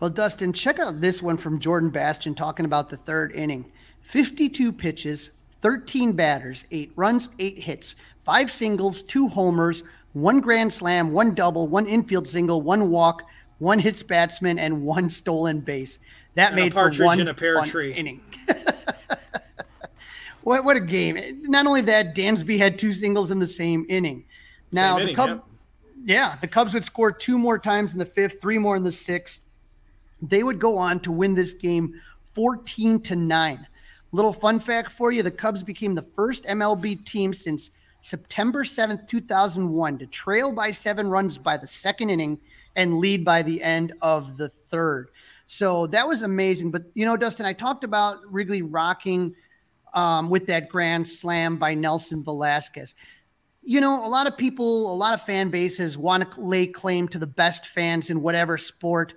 Well, 0.00 0.10
Dustin, 0.10 0.52
check 0.52 0.78
out 0.78 1.00
this 1.00 1.22
one 1.22 1.38
from 1.38 1.60
Jordan 1.60 1.90
Bastian 1.90 2.34
talking 2.34 2.66
about 2.66 2.90
the 2.90 2.98
third 2.98 3.32
inning. 3.32 3.70
52 4.10 4.72
pitches, 4.72 5.30
13 5.62 6.12
batters, 6.12 6.64
eight 6.72 6.90
runs, 6.96 7.28
eight 7.38 7.58
hits, 7.58 7.94
five 8.24 8.50
singles, 8.50 9.04
two 9.04 9.28
homers, 9.28 9.84
one 10.14 10.40
grand 10.40 10.72
slam, 10.72 11.12
one 11.12 11.32
double, 11.32 11.68
one 11.68 11.86
infield 11.86 12.26
single, 12.26 12.60
one 12.60 12.90
walk, 12.90 13.22
one 13.58 13.78
hits 13.78 14.02
batsman, 14.02 14.58
and 14.58 14.82
one 14.82 15.08
stolen 15.08 15.60
base. 15.60 16.00
That 16.34 16.48
and 16.48 16.56
made 16.56 16.72
for 16.72 16.90
one 16.98 17.20
in 17.20 17.28
a 17.28 17.34
pear 17.34 17.62
tree. 17.62 17.92
inning. 17.92 18.20
what 20.42 20.64
what 20.64 20.76
a 20.76 20.80
game! 20.80 21.42
Not 21.42 21.66
only 21.66 21.82
that, 21.82 22.16
Dansby 22.16 22.58
had 22.58 22.80
two 22.80 22.92
singles 22.92 23.30
in 23.30 23.38
the 23.38 23.46
same 23.46 23.86
inning. 23.88 24.24
Now 24.72 24.96
same 24.96 25.06
the 25.06 25.14
Cubs, 25.14 25.42
yeah. 26.04 26.14
yeah, 26.14 26.36
the 26.40 26.48
Cubs 26.48 26.74
would 26.74 26.84
score 26.84 27.12
two 27.12 27.38
more 27.38 27.60
times 27.60 27.92
in 27.92 28.00
the 28.00 28.06
fifth, 28.06 28.40
three 28.40 28.58
more 28.58 28.74
in 28.74 28.82
the 28.82 28.92
sixth. 28.92 29.40
They 30.20 30.42
would 30.42 30.58
go 30.58 30.78
on 30.78 30.98
to 31.00 31.12
win 31.12 31.34
this 31.34 31.54
game 31.54 31.94
14 32.34 33.00
to 33.02 33.16
9. 33.16 33.66
Little 34.12 34.32
fun 34.32 34.58
fact 34.58 34.92
for 34.92 35.12
you 35.12 35.22
the 35.22 35.30
Cubs 35.30 35.62
became 35.62 35.94
the 35.94 36.06
first 36.14 36.44
MLB 36.44 37.04
team 37.04 37.32
since 37.32 37.70
September 38.02 38.64
7th, 38.64 39.06
2001, 39.06 39.98
to 39.98 40.06
trail 40.06 40.52
by 40.52 40.70
seven 40.70 41.08
runs 41.08 41.38
by 41.38 41.56
the 41.56 41.66
second 41.66 42.10
inning 42.10 42.40
and 42.76 42.98
lead 42.98 43.24
by 43.24 43.42
the 43.42 43.62
end 43.62 43.92
of 44.00 44.36
the 44.36 44.48
third. 44.48 45.10
So 45.46 45.86
that 45.88 46.06
was 46.06 46.22
amazing. 46.22 46.70
But, 46.70 46.84
you 46.94 47.04
know, 47.04 47.16
Dustin, 47.16 47.44
I 47.44 47.52
talked 47.52 47.84
about 47.84 48.18
Wrigley 48.26 48.62
rocking 48.62 49.34
um, 49.94 50.30
with 50.30 50.46
that 50.46 50.68
grand 50.68 51.06
slam 51.06 51.56
by 51.56 51.74
Nelson 51.74 52.22
Velazquez. 52.22 52.94
You 53.62 53.80
know, 53.80 54.06
a 54.06 54.08
lot 54.08 54.26
of 54.26 54.36
people, 54.36 54.92
a 54.92 54.94
lot 54.94 55.12
of 55.12 55.22
fan 55.22 55.50
bases 55.50 55.98
want 55.98 56.32
to 56.32 56.40
lay 56.40 56.66
claim 56.66 57.08
to 57.08 57.18
the 57.18 57.26
best 57.26 57.66
fans 57.66 58.08
in 58.08 58.22
whatever 58.22 58.56
sport. 58.56 59.12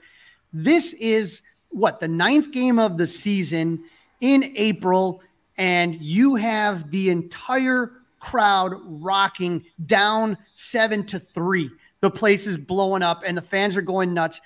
This 0.51 0.93
is 0.93 1.41
what 1.69 1.99
the 1.99 2.07
ninth 2.07 2.51
game 2.51 2.79
of 2.79 2.97
the 2.97 3.07
season 3.07 3.83
in 4.23 4.53
April, 4.55 5.21
and 5.57 6.01
you 6.01 6.35
have 6.35 6.89
the 6.89 7.09
entire 7.09 7.91
crowd 8.21 8.73
rocking 8.85 9.65
down 9.85 10.37
seven 10.55 11.05
to 11.07 11.19
three. 11.19 11.69
The 11.99 12.09
place 12.09 12.47
is 12.47 12.55
blowing 12.55 13.03
up, 13.03 13.23
and 13.25 13.37
the 13.37 13.41
fans 13.41 13.75
are 13.75 13.81
going 13.81 14.13
nuts. 14.13 14.39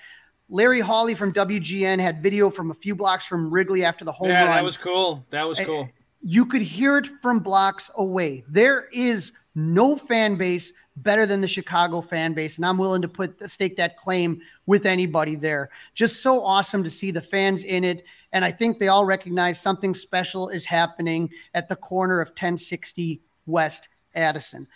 Larry 0.50 0.80
Hawley 0.80 1.14
from 1.14 1.32
WGN 1.32 2.00
had 2.00 2.24
video 2.24 2.50
from 2.50 2.72
a 2.72 2.74
few 2.74 2.96
blocks 2.96 3.24
from 3.24 3.50
Wrigley 3.50 3.84
after 3.84 4.04
the 4.04 4.10
home 4.10 4.30
yeah, 4.30 4.46
run. 4.46 4.56
that 4.56 4.64
was 4.64 4.76
cool. 4.76 5.24
That 5.30 5.46
was 5.46 5.60
cool. 5.60 5.88
You 6.22 6.44
could 6.44 6.62
hear 6.62 6.98
it 6.98 7.06
from 7.22 7.38
blocks 7.38 7.88
away. 7.96 8.42
There 8.48 8.88
is 8.92 9.30
no 9.54 9.96
fan 9.96 10.34
base 10.34 10.72
better 10.96 11.24
than 11.24 11.40
the 11.40 11.46
Chicago 11.46 12.00
fan 12.00 12.34
base, 12.34 12.56
and 12.56 12.66
I'm 12.66 12.78
willing 12.78 13.02
to 13.02 13.08
put 13.08 13.48
stake 13.48 13.76
that 13.76 13.96
claim 13.96 14.40
with 14.66 14.86
anybody 14.86 15.36
there. 15.36 15.70
Just 15.94 16.20
so 16.20 16.44
awesome 16.44 16.82
to 16.82 16.90
see 16.90 17.12
the 17.12 17.22
fans 17.22 17.62
in 17.62 17.84
it. 17.84 18.04
And 18.32 18.44
I 18.44 18.50
think 18.50 18.78
they 18.78 18.88
all 18.88 19.04
recognize 19.04 19.60
something 19.60 19.94
special 19.94 20.48
is 20.48 20.66
happening 20.66 21.30
at 21.54 21.68
the 21.68 21.76
corner 21.76 22.20
of 22.20 22.28
1060 22.28 23.22
West 23.46 23.88
Addison. 24.14 24.68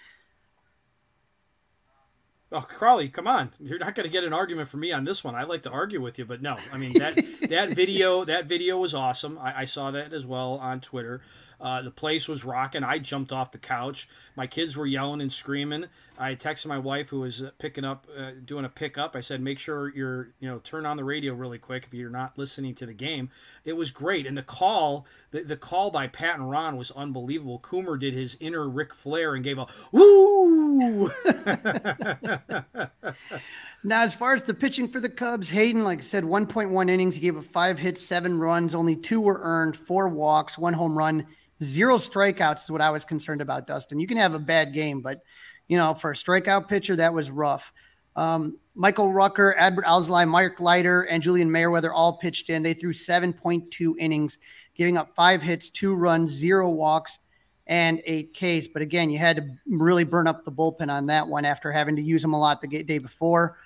Oh, 2.54 2.60
Crawly, 2.60 3.08
come 3.08 3.26
on! 3.26 3.50
You're 3.58 3.78
not 3.78 3.94
going 3.94 4.04
to 4.04 4.12
get 4.12 4.24
an 4.24 4.34
argument 4.34 4.68
from 4.68 4.80
me 4.80 4.92
on 4.92 5.04
this 5.04 5.24
one. 5.24 5.34
I 5.34 5.44
like 5.44 5.62
to 5.62 5.70
argue 5.70 6.02
with 6.02 6.18
you, 6.18 6.26
but 6.26 6.42
no. 6.42 6.58
I 6.70 6.76
mean 6.76 6.92
that 6.98 7.14
that 7.48 7.70
video 7.70 8.26
that 8.26 8.44
video 8.44 8.76
was 8.76 8.94
awesome. 8.94 9.38
I, 9.38 9.60
I 9.60 9.64
saw 9.64 9.90
that 9.90 10.12
as 10.12 10.26
well 10.26 10.54
on 10.54 10.80
Twitter. 10.80 11.22
Uh, 11.62 11.80
the 11.80 11.90
place 11.92 12.28
was 12.28 12.44
rocking. 12.44 12.82
I 12.82 12.98
jumped 12.98 13.30
off 13.32 13.52
the 13.52 13.58
couch. 13.58 14.08
My 14.36 14.48
kids 14.48 14.76
were 14.76 14.84
yelling 14.84 15.20
and 15.20 15.32
screaming. 15.32 15.86
I 16.18 16.34
texted 16.34 16.66
my 16.66 16.78
wife 16.78 17.10
who 17.10 17.20
was 17.20 17.40
uh, 17.40 17.52
picking 17.58 17.84
up, 17.84 18.06
uh, 18.18 18.32
doing 18.44 18.64
a 18.64 18.68
pickup. 18.68 19.14
I 19.14 19.20
said, 19.20 19.40
"Make 19.40 19.60
sure 19.60 19.92
you're, 19.94 20.30
you 20.40 20.48
know, 20.48 20.58
turn 20.58 20.84
on 20.86 20.96
the 20.96 21.04
radio 21.04 21.34
really 21.34 21.58
quick 21.58 21.84
if 21.86 21.94
you're 21.94 22.10
not 22.10 22.36
listening 22.36 22.74
to 22.76 22.86
the 22.86 22.92
game." 22.92 23.30
It 23.64 23.76
was 23.76 23.92
great, 23.92 24.26
and 24.26 24.36
the 24.36 24.42
call, 24.42 25.06
the, 25.30 25.42
the 25.44 25.56
call 25.56 25.92
by 25.92 26.08
Pat 26.08 26.34
and 26.34 26.50
Ron 26.50 26.76
was 26.76 26.90
unbelievable. 26.90 27.60
Coomer 27.60 27.98
did 27.98 28.12
his 28.12 28.36
inner 28.40 28.68
Ric 28.68 28.92
Flair 28.92 29.34
and 29.34 29.44
gave 29.44 29.58
a 29.58 29.68
woo. 29.92 31.10
Now, 33.84 34.02
as 34.02 34.14
far 34.14 34.32
as 34.32 34.44
the 34.44 34.54
pitching 34.54 34.86
for 34.86 35.00
the 35.00 35.08
Cubs, 35.08 35.50
Hayden, 35.50 35.82
like 35.82 35.98
I 35.98 36.02
said, 36.02 36.22
1.1 36.22 36.88
innings. 36.88 37.16
He 37.16 37.20
gave 37.20 37.36
a 37.36 37.42
five 37.42 37.80
hits, 37.80 38.00
seven 38.00 38.38
runs. 38.38 38.76
Only 38.76 38.94
two 38.94 39.20
were 39.20 39.40
earned, 39.42 39.76
four 39.76 40.08
walks, 40.08 40.56
one 40.56 40.72
home 40.72 40.96
run, 40.96 41.26
zero 41.62 41.96
strikeouts 41.96 42.64
is 42.64 42.70
what 42.70 42.80
I 42.80 42.90
was 42.90 43.04
concerned 43.04 43.40
about, 43.40 43.66
Dustin. 43.66 44.00
You 44.00 44.06
can 44.06 44.16
have 44.16 44.34
a 44.34 44.38
bad 44.38 44.72
game, 44.72 45.00
but, 45.00 45.22
you 45.68 45.76
know, 45.76 45.94
for 45.94 46.10
a 46.10 46.14
strikeout 46.14 46.68
pitcher, 46.68 46.96
that 46.96 47.14
was 47.14 47.30
rough. 47.30 47.72
Um, 48.16 48.58
Michael 48.74 49.12
Rucker, 49.12 49.54
Adbert 49.58 49.84
Alzolay, 49.84 50.28
Mark 50.28 50.60
Leiter, 50.60 51.02
and 51.02 51.22
Julian 51.22 51.50
Merryweather 51.50 51.92
all 51.92 52.18
pitched 52.18 52.50
in. 52.50 52.62
They 52.62 52.74
threw 52.74 52.92
7.2 52.92 53.94
innings, 53.98 54.38
giving 54.74 54.96
up 54.96 55.14
five 55.14 55.42
hits, 55.42 55.70
two 55.70 55.94
runs, 55.94 56.30
zero 56.30 56.68
walks, 56.70 57.18
and 57.66 58.02
eight 58.04 58.34
Ks. 58.34 58.66
But 58.66 58.82
again, 58.82 59.10
you 59.10 59.18
had 59.18 59.36
to 59.36 59.46
really 59.66 60.04
burn 60.04 60.26
up 60.26 60.44
the 60.44 60.52
bullpen 60.52 60.90
on 60.90 61.06
that 61.06 61.26
one 61.26 61.44
after 61.44 61.72
having 61.72 61.96
to 61.96 62.02
use 62.02 62.22
them 62.22 62.34
a 62.34 62.38
lot 62.38 62.60
the 62.60 62.82
day 62.82 62.98
before. 62.98 63.58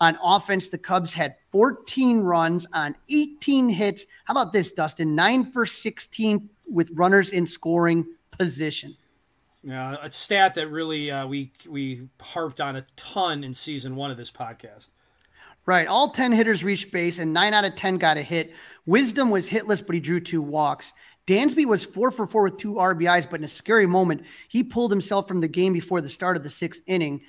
On 0.00 0.16
offense, 0.22 0.68
the 0.68 0.78
Cubs 0.78 1.12
had 1.12 1.34
14 1.50 2.20
runs 2.20 2.66
on 2.72 2.94
18 3.08 3.68
hits. 3.68 4.04
How 4.24 4.32
about 4.32 4.52
this, 4.52 4.70
Dustin? 4.70 5.14
Nine 5.14 5.50
for 5.50 5.66
16 5.66 6.48
with 6.70 6.90
runners 6.92 7.30
in 7.30 7.46
scoring 7.46 8.06
position. 8.30 8.96
Yeah, 9.62 9.96
a 10.00 10.10
stat 10.10 10.54
that 10.54 10.68
really 10.68 11.10
uh, 11.10 11.26
we 11.26 11.50
we 11.68 12.08
harped 12.20 12.60
on 12.60 12.76
a 12.76 12.84
ton 12.94 13.42
in 13.42 13.54
season 13.54 13.96
one 13.96 14.10
of 14.10 14.16
this 14.16 14.30
podcast. 14.30 14.86
Right. 15.66 15.86
All 15.86 16.10
10 16.10 16.32
hitters 16.32 16.64
reached 16.64 16.92
base 16.92 17.18
and 17.18 17.34
nine 17.34 17.52
out 17.52 17.66
of 17.66 17.74
10 17.74 17.98
got 17.98 18.16
a 18.16 18.22
hit. 18.22 18.54
Wisdom 18.86 19.28
was 19.28 19.50
hitless, 19.50 19.84
but 19.84 19.94
he 19.94 20.00
drew 20.00 20.20
two 20.20 20.40
walks. 20.40 20.94
Dansby 21.26 21.66
was 21.66 21.84
four 21.84 22.10
for 22.10 22.26
four 22.26 22.44
with 22.44 22.56
two 22.56 22.74
RBIs, 22.74 23.28
but 23.28 23.40
in 23.40 23.44
a 23.44 23.48
scary 23.48 23.84
moment, 23.84 24.22
he 24.48 24.62
pulled 24.62 24.90
himself 24.90 25.28
from 25.28 25.40
the 25.40 25.48
game 25.48 25.74
before 25.74 26.00
the 26.00 26.08
start 26.08 26.38
of 26.38 26.42
the 26.42 26.48
sixth 26.48 26.80
inning. 26.86 27.20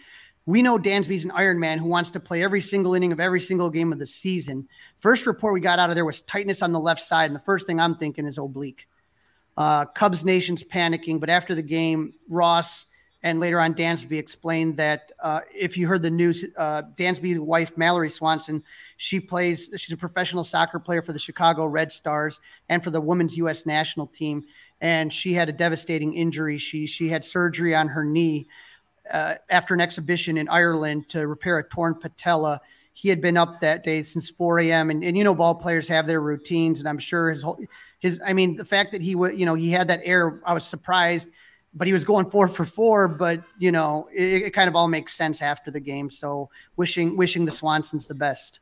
We 0.49 0.63
know 0.63 0.79
Dansby's 0.79 1.25
an 1.25 1.31
Iron 1.35 1.59
Man 1.59 1.77
who 1.77 1.85
wants 1.85 2.09
to 2.09 2.19
play 2.19 2.41
every 2.41 2.61
single 2.61 2.95
inning 2.95 3.11
of 3.11 3.19
every 3.19 3.39
single 3.39 3.69
game 3.69 3.93
of 3.93 3.99
the 3.99 4.07
season. 4.07 4.67
First 4.99 5.27
report 5.27 5.53
we 5.53 5.59
got 5.59 5.77
out 5.77 5.91
of 5.91 5.95
there 5.95 6.05
was 6.05 6.21
tightness 6.21 6.63
on 6.63 6.71
the 6.71 6.79
left 6.79 7.03
side, 7.03 7.27
and 7.27 7.35
the 7.35 7.41
first 7.41 7.67
thing 7.67 7.79
I'm 7.79 7.93
thinking 7.93 8.25
is 8.25 8.39
oblique. 8.39 8.87
Uh, 9.55 9.85
Cubs 9.85 10.25
Nation's 10.25 10.63
panicking, 10.63 11.19
but 11.19 11.29
after 11.29 11.53
the 11.53 11.61
game, 11.61 12.15
Ross 12.27 12.87
and 13.21 13.39
later 13.39 13.59
on 13.59 13.75
Dansby 13.75 14.17
explained 14.17 14.75
that 14.77 15.11
uh, 15.21 15.41
if 15.53 15.77
you 15.77 15.87
heard 15.87 16.01
the 16.01 16.09
news, 16.09 16.43
uh, 16.57 16.81
Dansby's 16.97 17.37
wife 17.37 17.77
Mallory 17.77 18.09
Swanson, 18.09 18.63
she 18.97 19.19
plays. 19.19 19.69
She's 19.77 19.93
a 19.93 19.97
professional 19.97 20.43
soccer 20.43 20.79
player 20.79 21.03
for 21.03 21.13
the 21.13 21.19
Chicago 21.19 21.67
Red 21.67 21.91
Stars 21.91 22.41
and 22.69 22.83
for 22.83 22.89
the 22.89 22.99
women's 22.99 23.37
U.S. 23.37 23.67
national 23.67 24.07
team. 24.07 24.45
And 24.81 25.13
she 25.13 25.31
had 25.33 25.47
a 25.47 25.51
devastating 25.51 26.15
injury. 26.15 26.57
She 26.57 26.87
she 26.87 27.07
had 27.07 27.23
surgery 27.23 27.75
on 27.75 27.87
her 27.89 28.03
knee 28.03 28.47
uh, 29.11 29.35
after 29.49 29.73
an 29.73 29.81
exhibition 29.81 30.37
in 30.37 30.47
Ireland 30.49 31.09
to 31.09 31.27
repair 31.27 31.57
a 31.59 31.67
torn 31.67 31.95
patella. 31.95 32.59
He 32.93 33.07
had 33.07 33.21
been 33.21 33.37
up 33.37 33.61
that 33.61 33.83
day 33.83 34.03
since 34.03 34.29
4 34.29 34.59
a.m. 34.59 34.89
And, 34.89 35.03
and 35.03 35.17
you 35.17 35.23
know, 35.23 35.33
ball 35.33 35.55
players 35.55 35.87
have 35.87 36.05
their 36.05 36.21
routines, 36.21 36.79
and 36.79 36.89
I'm 36.89 36.99
sure 36.99 37.29
his 37.29 37.41
whole 37.41 37.59
his. 37.99 38.21
I 38.25 38.33
mean, 38.33 38.57
the 38.57 38.65
fact 38.65 38.91
that 38.91 39.01
he 39.01 39.15
would, 39.15 39.39
you 39.39 39.45
know, 39.45 39.55
he 39.55 39.71
had 39.71 39.87
that 39.87 40.01
air. 40.03 40.41
I 40.45 40.53
was 40.53 40.65
surprised 40.65 41.29
but 41.73 41.87
he 41.87 41.93
was 41.93 42.03
going 42.03 42.29
four 42.29 42.47
for 42.47 42.65
four. 42.65 43.07
But 43.07 43.43
you 43.57 43.71
know, 43.71 44.09
it, 44.13 44.43
it, 44.43 44.53
kind 44.53 44.67
of 44.67 44.75
all 44.75 44.87
makes 44.87 45.15
sense 45.15 45.41
after 45.41 45.71
the 45.71 45.79
game. 45.79 46.09
So 46.09 46.49
wishing 46.75 47.15
wishing 47.17 47.45
the 47.45 47.51
Swansons 47.51 48.07
the 48.07 48.15
best. 48.15 48.59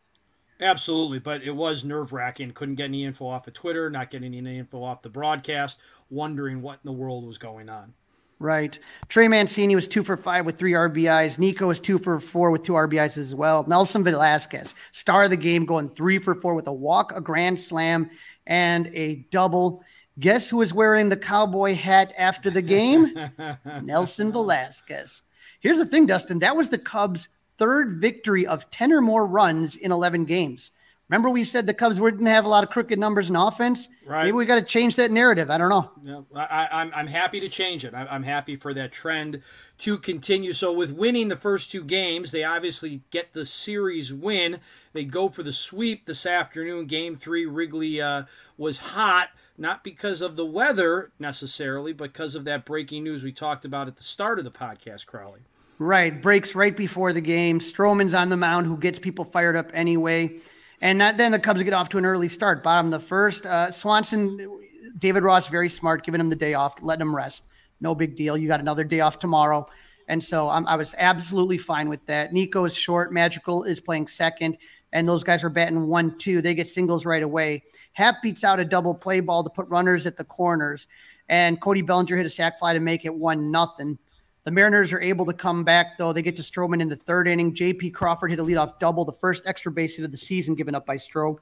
Absolutely, 0.59 1.19
but 1.19 1.43
it 1.43 1.55
was 1.55 1.85
nerve 1.85 2.13
wracking. 2.13 2.51
Couldn't 2.51 2.75
get 2.75 2.85
any 2.85 3.03
info 3.03 3.27
off 3.27 3.47
of 3.47 3.53
Twitter, 3.53 3.91
not 3.91 4.09
getting 4.09 4.33
any 4.33 4.57
info 4.57 4.83
off 4.83 5.03
the 5.03 5.09
broadcast, 5.09 5.79
wondering 6.09 6.63
what 6.63 6.79
in 6.83 6.85
the 6.85 6.91
world 6.91 7.25
was 7.25 7.37
going 7.37 7.69
on. 7.69 7.93
Right. 8.39 8.77
Trey 9.09 9.27
Mancini 9.27 9.75
was 9.75 9.87
two 9.87 10.03
for 10.03 10.15
five 10.15 10.45
with 10.45 10.59
three 10.59 10.73
RBIs. 10.73 11.39
Nico 11.39 11.67
was 11.67 11.79
two 11.79 11.97
for 11.97 12.19
four 12.19 12.51
with 12.51 12.61
two 12.61 12.73
RBIs 12.73 13.17
as 13.17 13.33
well. 13.33 13.65
Nelson 13.67 14.03
Velazquez, 14.03 14.75
star 14.91 15.23
of 15.23 15.31
the 15.31 15.37
game, 15.37 15.65
going 15.65 15.89
three 15.89 16.19
for 16.19 16.35
four 16.35 16.53
with 16.53 16.67
a 16.67 16.73
walk, 16.73 17.13
a 17.15 17.21
grand 17.21 17.59
slam, 17.59 18.11
and 18.45 18.91
a 18.93 19.25
double. 19.31 19.83
Guess 20.19 20.49
who 20.49 20.57
was 20.57 20.71
wearing 20.71 21.09
the 21.09 21.17
cowboy 21.17 21.73
hat 21.73 22.13
after 22.15 22.51
the 22.51 22.61
game? 22.61 23.11
Nelson 23.83 24.31
Velazquez. 24.31 25.23
Here's 25.59 25.79
the 25.79 25.85
thing, 25.85 26.05
Dustin. 26.05 26.39
That 26.39 26.55
was 26.55 26.69
the 26.69 26.77
Cubs' 26.77 27.29
third 27.57 27.99
victory 27.99 28.45
of 28.45 28.69
10 28.69 28.91
or 28.91 29.01
more 29.01 29.25
runs 29.25 29.75
in 29.75 29.91
11 29.91 30.25
games. 30.25 30.71
Remember, 31.09 31.29
we 31.29 31.45
said 31.45 31.65
the 31.65 31.73
Cubs 31.73 31.99
wouldn't 31.99 32.27
have 32.27 32.43
a 32.43 32.49
lot 32.49 32.65
of 32.65 32.69
crooked 32.69 32.99
numbers 32.99 33.29
in 33.29 33.37
offense. 33.37 33.87
Right. 34.05 34.25
Maybe 34.25 34.33
we 34.33 34.45
got 34.45 34.55
to 34.55 34.61
change 34.61 34.97
that 34.97 35.09
narrative. 35.09 35.49
I 35.49 35.57
don't 35.57 35.69
know. 35.69 35.91
Yeah, 36.01 36.21
I, 36.35 36.65
am 36.65 36.69
I'm, 36.71 36.93
I'm 36.93 37.07
happy 37.07 37.39
to 37.39 37.47
change 37.47 37.85
it. 37.85 37.93
I'm 37.93 38.23
happy 38.23 38.57
for 38.57 38.73
that 38.73 38.91
trend 38.91 39.41
to 39.79 39.97
continue. 39.97 40.51
So, 40.51 40.73
with 40.73 40.91
winning 40.91 41.29
the 41.29 41.37
first 41.37 41.71
two 41.71 41.83
games, 41.83 42.31
they 42.31 42.43
obviously 42.43 43.01
get 43.09 43.31
the 43.31 43.45
series 43.45 44.13
win. 44.13 44.59
They 44.91 45.05
go 45.05 45.29
for 45.29 45.43
the 45.43 45.53
sweep 45.53 46.05
this 46.05 46.25
afternoon. 46.25 46.87
Game 46.87 47.15
three, 47.15 47.45
Wrigley 47.45 48.01
uh, 48.01 48.23
was 48.57 48.79
hot 48.79 49.29
not 49.57 49.83
because 49.83 50.21
of 50.21 50.35
the 50.35 50.45
weather 50.45 51.11
necessarily, 51.19 51.91
but 51.91 52.13
because 52.13 52.35
of 52.35 52.45
that 52.45 52.65
breaking 52.65 53.03
news 53.03 53.23
we 53.23 53.31
talked 53.31 53.65
about 53.65 53.87
at 53.87 53.95
the 53.95 54.03
start 54.03 54.37
of 54.37 54.45
the 54.45 54.51
podcast, 54.51 55.07
Crawly. 55.07 55.41
Right, 55.79 56.21
breaks 56.21 56.55
right 56.55 56.75
before 56.75 57.13
the 57.13 57.21
game. 57.21 57.59
Stroman's 57.59 58.13
on 58.13 58.29
the 58.29 58.37
mound, 58.37 58.67
who 58.67 58.77
gets 58.77 58.99
people 58.99 59.25
fired 59.25 59.55
up 59.55 59.69
anyway, 59.73 60.35
and 60.81 61.01
then 61.01 61.31
the 61.31 61.39
Cubs 61.39 61.63
get 61.63 61.73
off 61.73 61.89
to 61.89 61.97
an 61.97 62.05
early 62.05 62.29
start. 62.29 62.63
Bottom 62.63 62.93
of 62.93 63.01
the 63.01 63.07
first, 63.07 63.45
uh, 63.45 63.71
Swanson, 63.71 64.61
David 64.99 65.23
Ross, 65.23 65.47
very 65.47 65.69
smart, 65.69 66.05
giving 66.05 66.21
him 66.21 66.29
the 66.29 66.35
day 66.35 66.53
off, 66.53 66.75
letting 66.81 67.01
him 67.01 67.15
rest. 67.15 67.43
No 67.81 67.93
big 67.93 68.15
deal. 68.15 68.37
You 68.37 68.47
got 68.47 68.59
another 68.59 68.83
day 68.83 68.99
off 69.01 69.19
tomorrow, 69.19 69.67
and 70.07 70.23
so 70.23 70.47
I 70.47 70.75
was 70.75 70.95
absolutely 70.97 71.57
fine 71.57 71.89
with 71.89 72.05
that. 72.07 72.33
Nico 72.33 72.65
is 72.65 72.75
short. 72.75 73.13
Madrigal 73.13 73.63
is 73.63 73.79
playing 73.79 74.07
second, 74.07 74.57
and 74.93 75.07
those 75.07 75.23
guys 75.23 75.43
are 75.43 75.49
batting 75.49 75.87
one, 75.87 76.17
two. 76.17 76.41
They 76.41 76.55
get 76.55 76.67
singles 76.67 77.05
right 77.05 77.23
away. 77.23 77.63
Happ 77.93 78.15
beats 78.23 78.43
out 78.43 78.59
a 78.59 78.65
double 78.65 78.95
play 78.95 79.19
ball 79.19 79.43
to 79.43 79.49
put 79.49 79.67
runners 79.67 80.05
at 80.05 80.17
the 80.17 80.23
corners, 80.23 80.87
and 81.29 81.61
Cody 81.61 81.81
Bellinger 81.81 82.17
hit 82.17 82.25
a 82.25 82.29
sac 82.29 82.57
fly 82.57 82.73
to 82.73 82.79
make 82.79 83.05
it 83.05 83.13
one 83.13 83.51
nothing. 83.51 83.97
The 84.47 84.51
Mariners 84.51 84.93
are 84.93 85.01
able 85.01 85.25
to 85.25 85.33
come 85.33 85.65
back 85.65 85.97
though. 85.97 86.13
They 86.13 86.21
get 86.21 86.37
to 86.37 86.41
Stroman 86.41 86.79
in 86.79 86.87
the 86.87 86.95
third 86.95 87.27
inning. 87.27 87.53
J.P. 87.53 87.89
Crawford 87.89 88.29
hit 88.29 88.39
a 88.39 88.43
leadoff 88.45 88.79
double, 88.79 89.03
the 89.03 89.11
first 89.11 89.45
extra 89.45 89.69
base 89.73 89.97
hit 89.97 90.05
of 90.05 90.11
the 90.11 90.15
season 90.15 90.55
given 90.55 90.73
up 90.73 90.85
by 90.85 90.95
Stroh. 90.95 91.35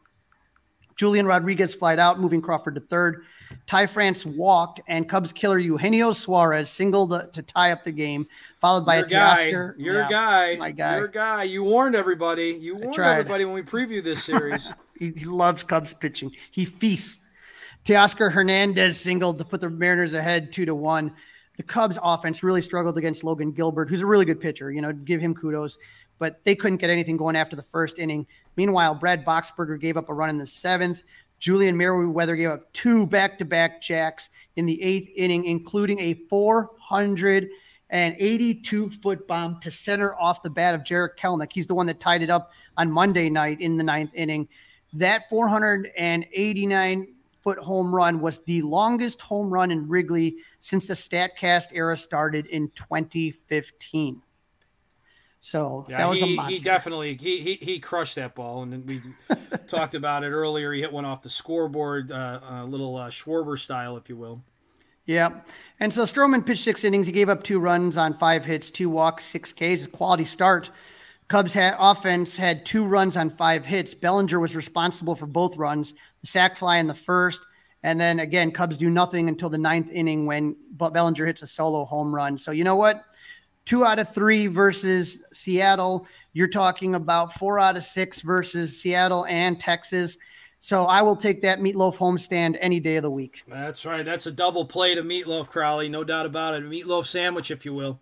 Julian 0.95 1.27
Rodriguez 1.27 1.71
flied 1.71 1.99
out, 1.99 2.19
moving 2.19 2.41
Crawford 2.41 2.73
to 2.73 2.81
third. 2.81 3.25
Ty 3.67 3.85
France 3.85 4.25
walked, 4.25 4.81
and 4.87 5.07
Cubs 5.07 5.31
killer 5.31 5.59
Eugenio 5.59 6.13
Suarez 6.13 6.67
singled 6.67 7.31
to 7.31 7.43
tie 7.43 7.71
up 7.71 7.83
the 7.83 7.91
game, 7.91 8.25
followed 8.59 8.87
by 8.87 8.97
Your 8.97 9.05
a 9.05 9.09
guy. 9.09 9.51
Teoscar. 9.51 9.73
Your 9.77 9.99
yeah, 9.99 10.09
guy. 10.09 10.55
My 10.55 10.71
guy. 10.71 10.97
Your 10.97 11.07
guy. 11.07 11.43
You 11.43 11.63
warned 11.63 11.93
everybody. 11.93 12.57
You 12.59 12.75
warned 12.75 12.97
everybody 12.97 13.45
when 13.45 13.53
we 13.53 13.61
previewed 13.61 14.03
this 14.03 14.23
series. 14.23 14.71
he, 14.97 15.11
he, 15.15 15.25
loves 15.25 15.63
Cubs 15.63 15.93
pitching. 15.93 16.31
He 16.49 16.65
feasts. 16.65 17.19
Teoscar 17.83 18.31
Hernandez 18.31 18.99
singled 18.99 19.37
to 19.37 19.45
put 19.45 19.61
the 19.61 19.69
Mariners 19.69 20.15
ahead 20.15 20.51
two 20.51 20.65
to 20.65 20.73
one. 20.73 21.15
The 21.57 21.63
Cubs 21.63 21.97
offense 22.01 22.43
really 22.43 22.61
struggled 22.61 22.97
against 22.97 23.23
Logan 23.23 23.51
Gilbert, 23.51 23.89
who's 23.89 24.01
a 24.01 24.05
really 24.05 24.25
good 24.25 24.41
pitcher. 24.41 24.71
You 24.71 24.81
know, 24.81 24.91
give 24.91 25.21
him 25.21 25.33
kudos, 25.33 25.77
but 26.19 26.41
they 26.43 26.55
couldn't 26.55 26.77
get 26.77 26.89
anything 26.89 27.17
going 27.17 27.35
after 27.35 27.55
the 27.55 27.63
first 27.63 27.99
inning. 27.99 28.25
Meanwhile, 28.57 28.95
Brad 28.95 29.25
Boxberger 29.25 29.79
gave 29.79 29.97
up 29.97 30.09
a 30.09 30.13
run 30.13 30.29
in 30.29 30.37
the 30.37 30.45
seventh. 30.45 31.03
Julian 31.39 31.77
Merryweather 31.77 32.35
gave 32.35 32.49
up 32.49 32.71
two 32.73 33.07
back-to-back 33.07 33.81
jacks 33.81 34.29
in 34.55 34.65
the 34.65 34.81
eighth 34.81 35.09
inning, 35.15 35.45
including 35.45 35.99
a 35.99 36.15
482 36.29 38.89
foot 38.89 39.27
bomb 39.27 39.59
to 39.59 39.71
center 39.71 40.15
off 40.15 40.43
the 40.43 40.49
bat 40.49 40.73
of 40.73 40.83
Jarred 40.83 41.17
Kelenic. 41.17 41.51
He's 41.53 41.67
the 41.67 41.75
one 41.75 41.85
that 41.87 41.99
tied 41.99 42.21
it 42.21 42.29
up 42.29 42.51
on 42.77 42.91
Monday 42.91 43.29
night 43.29 43.61
in 43.61 43.77
the 43.77 43.83
ninth 43.83 44.11
inning. 44.13 44.47
That 44.93 45.29
489 45.29 47.07
foot 47.41 47.57
home 47.59 47.93
run 47.93 48.21
was 48.21 48.39
the 48.45 48.61
longest 48.63 49.21
home 49.21 49.49
run 49.49 49.71
in 49.71 49.87
Wrigley 49.87 50.37
since 50.65 50.87
the 50.87 50.95
Statcast 50.95 51.67
era 51.73 51.95
started 51.95 52.47
in 52.47 52.71
2015. 52.71 54.23
So 55.39 55.85
yeah, 55.87 55.97
that 55.97 56.09
was 56.09 56.19
he, 56.19 56.33
a 56.33 56.35
monster. 56.35 56.55
He 56.55 56.59
definitely 56.59 57.17
he, 57.21 57.39
he 57.39 57.53
he 57.61 57.79
crushed 57.79 58.15
that 58.15 58.33
ball, 58.33 58.63
and 58.63 58.73
then 58.73 58.83
we 58.87 58.99
talked 59.67 59.93
about 59.93 60.23
it 60.23 60.31
earlier. 60.31 60.73
He 60.73 60.81
hit 60.81 60.91
one 60.91 61.05
off 61.05 61.21
the 61.21 61.29
scoreboard, 61.29 62.11
uh, 62.11 62.39
a 62.49 62.65
little 62.65 62.97
uh, 62.97 63.09
Schwarber 63.09 63.59
style, 63.59 63.95
if 63.95 64.09
you 64.09 64.17
will. 64.17 64.41
Yeah, 65.05 65.41
and 65.79 65.93
so 65.93 66.01
Stroman 66.01 66.43
pitched 66.43 66.63
six 66.63 66.83
innings. 66.83 67.05
He 67.05 67.13
gave 67.13 67.29
up 67.29 67.43
two 67.43 67.59
runs 67.59 67.95
on 67.95 68.17
five 68.17 68.43
hits, 68.43 68.71
two 68.71 68.89
walks, 68.89 69.23
six 69.23 69.53
Ks. 69.53 69.85
A 69.85 69.87
quality 69.87 70.25
start. 70.25 70.71
Cubs 71.27 71.53
had 71.53 71.75
offense 71.77 72.35
had 72.35 72.65
two 72.65 72.85
runs 72.85 73.17
on 73.17 73.29
five 73.29 73.63
hits. 73.65 73.93
Bellinger 73.93 74.39
was 74.39 74.55
responsible 74.55 75.13
for 75.13 75.27
both 75.27 75.57
runs. 75.57 75.93
The 76.21 76.27
sac 76.27 76.57
fly 76.57 76.77
in 76.77 76.87
the 76.87 76.95
first, 76.95 77.43
and 77.85 77.99
then 77.99 78.19
again, 78.19 78.51
Cubs 78.51 78.77
do 78.77 78.89
nothing 78.89 79.29
until 79.29 79.49
the 79.49 79.57
ninth 79.57 79.91
inning 79.91 80.25
when 80.25 80.55
Bellinger 80.71 81.25
hits 81.25 81.41
a 81.41 81.47
solo 81.47 81.85
home 81.85 82.13
run. 82.13 82.37
So 82.37 82.51
you 82.51 82.63
know 82.63 82.75
what? 82.75 83.05
two 83.65 83.83
out 83.83 83.99
of 83.99 84.13
three 84.13 84.47
versus 84.47 85.23
Seattle. 85.33 86.07
You're 86.33 86.47
talking 86.47 86.95
about 86.95 87.33
four 87.33 87.59
out 87.59 87.75
of 87.75 87.83
six 87.83 88.21
versus 88.21 88.79
Seattle 88.79 89.25
and 89.25 89.59
Texas. 89.59 90.17
So 90.59 90.85
I 90.85 91.01
will 91.01 91.15
take 91.15 91.41
that 91.41 91.59
meatloaf 91.59 91.97
homestand 91.97 92.57
any 92.59 92.79
day 92.79 92.95
of 92.95 93.03
the 93.03 93.11
week. 93.11 93.43
That's 93.47 93.85
right. 93.85 94.03
That's 94.03 94.25
a 94.25 94.31
double 94.31 94.65
plate 94.65 94.97
of 94.97 95.05
meatloaf, 95.05 95.49
Crawly. 95.49 95.89
No 95.89 96.03
doubt 96.03 96.25
about 96.25 96.55
it. 96.55 96.63
A 96.63 96.65
meatloaf 96.65 97.05
sandwich, 97.05 97.51
if 97.51 97.65
you 97.65 97.73
will. 97.73 97.99